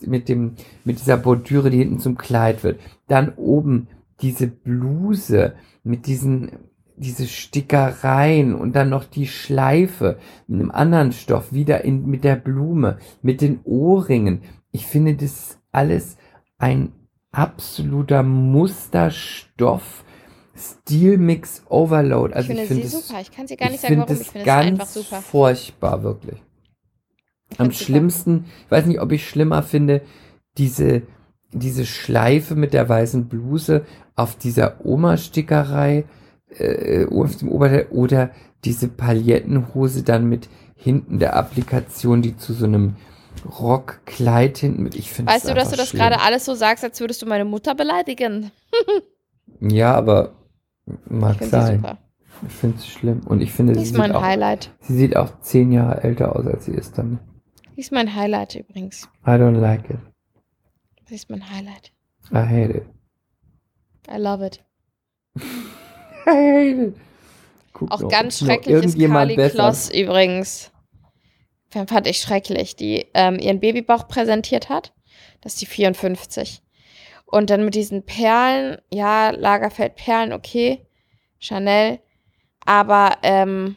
[0.00, 0.54] mit dem,
[0.84, 2.80] mit dieser Bordüre, die hinten zum Kleid wird.
[3.08, 3.88] Dann oben
[4.20, 6.52] diese Bluse mit diesen,
[6.96, 12.36] diese Stickereien und dann noch die Schleife mit einem anderen Stoff, wieder in, mit der
[12.36, 14.42] Blume, mit den Ohrringen.
[14.70, 16.16] Ich finde, das alles
[16.58, 16.92] ein
[17.32, 20.04] absoluter Musterstoff,
[20.56, 22.30] Stilmix Overload.
[22.30, 23.20] Ich Also finde ich sie finde es super.
[23.20, 24.14] Ich kann sie gar nicht ich sagen, warum.
[24.14, 25.20] es Ich finde es ganz einfach super.
[25.20, 26.40] furchtbar, wirklich.
[27.50, 30.02] Ich Am schlimmsten, ich weiß nicht, ob ich schlimmer finde,
[30.58, 31.02] diese,
[31.52, 33.84] diese Schleife mit der weißen Bluse
[34.16, 36.04] auf dieser Oma-Stickerei
[36.56, 38.30] äh, auf dem Oberteil oder
[38.64, 42.96] diese Palettenhose dann mit hinten der Applikation, die zu so einem
[43.60, 44.94] Rockkleid hinten mit.
[44.94, 46.00] Ich finde Weißt du, dass du das schlimm.
[46.02, 48.50] gerade alles so sagst, als würdest du meine Mutter beleidigen?
[49.60, 50.32] Ja, aber
[51.08, 51.84] mag Ich sein.
[52.46, 53.20] Ich finde es schlimm.
[53.26, 54.70] Und ich finde, Die sie ist sieht, mein auch, Highlight.
[54.80, 57.18] sie sieht auch zehn Jahre älter aus, als sie ist dann.
[57.76, 59.08] Die ist mein Highlight übrigens.
[59.26, 59.98] I don't like it.
[61.08, 61.92] Die ist mein Highlight.
[62.30, 62.86] I hate it.
[64.08, 64.64] I love it.
[65.36, 65.40] I
[66.26, 66.94] hate it.
[67.72, 70.70] Guck Auch doch, ganz noch schrecklich ist Carly besser- Kloss übrigens.
[71.70, 74.94] Fand fand ich schrecklich, die ähm, ihren Babybauch präsentiert hat.
[75.40, 76.62] Das ist die 54.
[77.26, 80.86] Und dann mit diesen Perlen, ja, Lagerfeld Perlen, okay.
[81.40, 81.98] Chanel.
[82.64, 83.76] Aber ähm,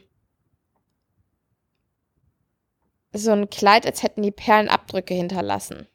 [3.12, 5.86] so ein Kleid, als hätten die Perlen Abdrücke hinterlassen.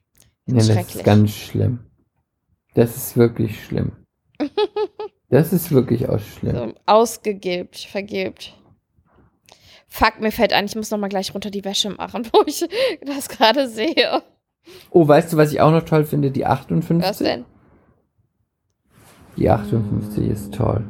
[0.45, 1.79] Ja, das ist ganz schlimm.
[2.73, 3.91] Das ist wirklich schlimm.
[5.29, 6.55] Das ist wirklich auch schlimm.
[6.55, 8.53] So ausgegilbt, vergilbt.
[9.87, 12.63] Fuck, mir fällt ein, ich muss noch mal gleich runter die Wäsche machen, wo ich
[13.03, 14.21] das gerade sehe.
[14.91, 16.29] Oh, weißt du, was ich auch noch toll finde?
[16.29, 17.09] Die 58.
[17.09, 17.45] Was denn?
[19.35, 20.85] Die 58 ist toll.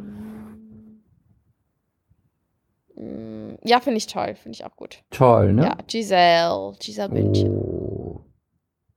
[2.97, 3.32] Mm,
[3.63, 4.35] Ja, finde ich toll.
[4.35, 5.03] Finde ich auch gut.
[5.09, 5.63] Toll, ne?
[5.63, 6.73] Ja, Giselle.
[6.79, 7.55] Giselle Bündchen.
[7.57, 8.21] Oh.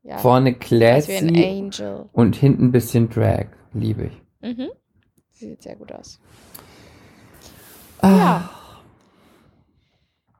[0.02, 2.08] Ja, Vorne ist wie ein classy Angel.
[2.12, 3.46] und hinten ein bisschen Drag.
[3.72, 4.22] Liebe ich.
[4.40, 4.68] Mhm.
[5.32, 6.20] Sie sieht sehr gut aus.
[8.00, 8.50] Ah, Ja.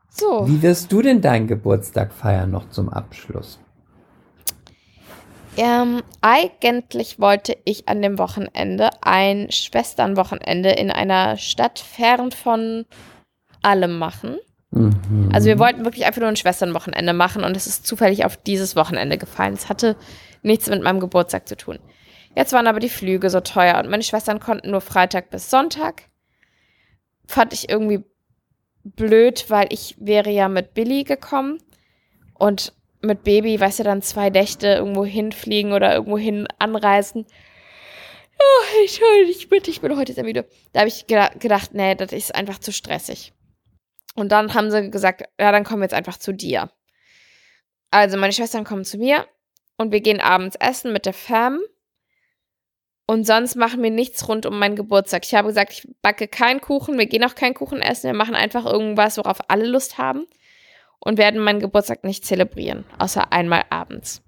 [0.09, 0.49] So.
[0.49, 3.59] Wie wirst du denn deinen Geburtstag feiern noch zum Abschluss?
[5.59, 12.87] Ähm, eigentlich wollte ich an dem Wochenende ein Schwesternwochenende in einer Stadt fern von
[13.63, 14.39] allem machen.
[14.71, 15.31] Mhm.
[15.33, 18.77] Also wir wollten wirklich einfach nur ein Schwesternwochenende machen und es ist zufällig auf dieses
[18.77, 19.55] Wochenende gefallen.
[19.55, 19.97] Es hatte
[20.43, 21.79] nichts mit meinem Geburtstag zu tun.
[22.35, 26.03] Jetzt waren aber die Flüge so teuer und meine Schwestern konnten nur Freitag bis Sonntag.
[27.27, 28.05] Fand ich irgendwie
[28.85, 31.59] blöd, weil ich wäre ja mit Billy gekommen
[32.35, 37.27] und mit Baby, weißt du, dann zwei Nächte irgendwo hinfliegen oder irgendwo hin anreisen.
[38.39, 40.45] Ja, ich, ich, bin, ich bin heute sehr müde.
[40.73, 43.33] Da habe ich gedacht, nee, das ist einfach zu stressig.
[44.17, 46.71] Und dann haben sie gesagt, ja, dann kommen wir jetzt einfach zu dir.
[47.91, 49.27] Also meine Schwestern kommen zu mir
[49.77, 51.61] und wir gehen abends essen mit der Fam.
[53.07, 55.25] Und sonst machen wir nichts rund um meinen Geburtstag.
[55.25, 58.35] Ich habe gesagt, ich backe keinen Kuchen, wir gehen auch keinen Kuchen essen, wir machen
[58.35, 60.27] einfach irgendwas, worauf alle Lust haben
[60.99, 64.23] und werden meinen Geburtstag nicht zelebrieren, außer einmal abends.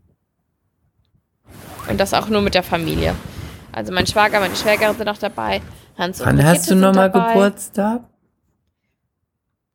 [1.88, 3.16] Und das auch nur mit der Familie.
[3.72, 5.60] Also mein Schwager, meine Schwägerin sind auch dabei.
[5.96, 7.10] Hans und Wann hast du nochmal.
[7.10, 8.02] Geburtstag?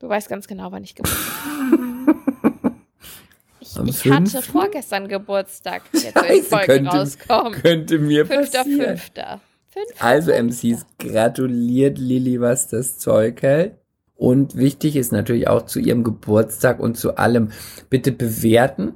[0.04, 1.72] Du weißt ganz genau, wann ich Geburtstag
[3.78, 3.90] habe.
[3.90, 7.64] Ich, ich hatte vorgestern Geburtstag, jetzt wenn die Folge könnte- rauskommt.
[7.64, 8.98] Könnte mir Fünfter, passieren.
[8.98, 9.40] fünfter.
[9.70, 10.32] Fünfter, Also.
[10.34, 13.76] MCs, gratuliert Lilly, was das Zeug hält.
[14.16, 17.52] Und wichtig ist natürlich auch zu ihrem Geburtstag und zu allem,
[17.90, 18.96] bitte bewerten,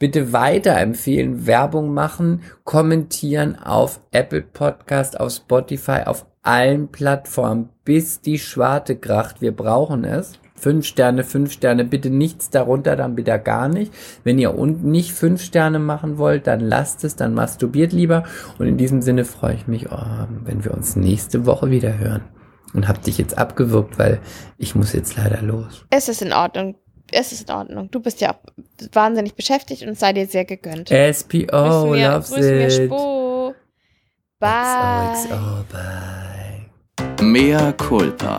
[0.00, 8.40] bitte weiterempfehlen, Werbung machen, kommentieren auf Apple Podcast, auf Spotify, auf allen Plattformen, bis die
[8.40, 9.40] Schwarte kracht.
[9.40, 10.32] Wir brauchen es.
[10.58, 13.92] Fünf Sterne, fünf Sterne, bitte nichts darunter, dann bitte gar nicht.
[14.24, 18.24] Wenn ihr unten nicht fünf Sterne machen wollt, dann lasst es, dann masturbiert lieber.
[18.58, 22.22] Und in diesem Sinne freue ich mich, oh, wenn wir uns nächste Woche wieder hören.
[22.74, 24.20] Und hab dich jetzt abgewürgt, weil
[24.58, 25.86] ich muss jetzt leider los.
[25.90, 26.76] Es ist in Ordnung.
[27.10, 27.90] Es ist in Ordnung.
[27.90, 28.38] Du bist ja auch
[28.92, 30.90] wahnsinnig beschäftigt und sei dir sehr gegönnt.
[30.90, 32.72] SPO, grüß mir, loves grüß mir it.
[32.72, 33.54] Spo.
[34.40, 35.14] Bye.
[35.14, 37.22] XOXO, bye.
[37.22, 38.38] Mea culpa.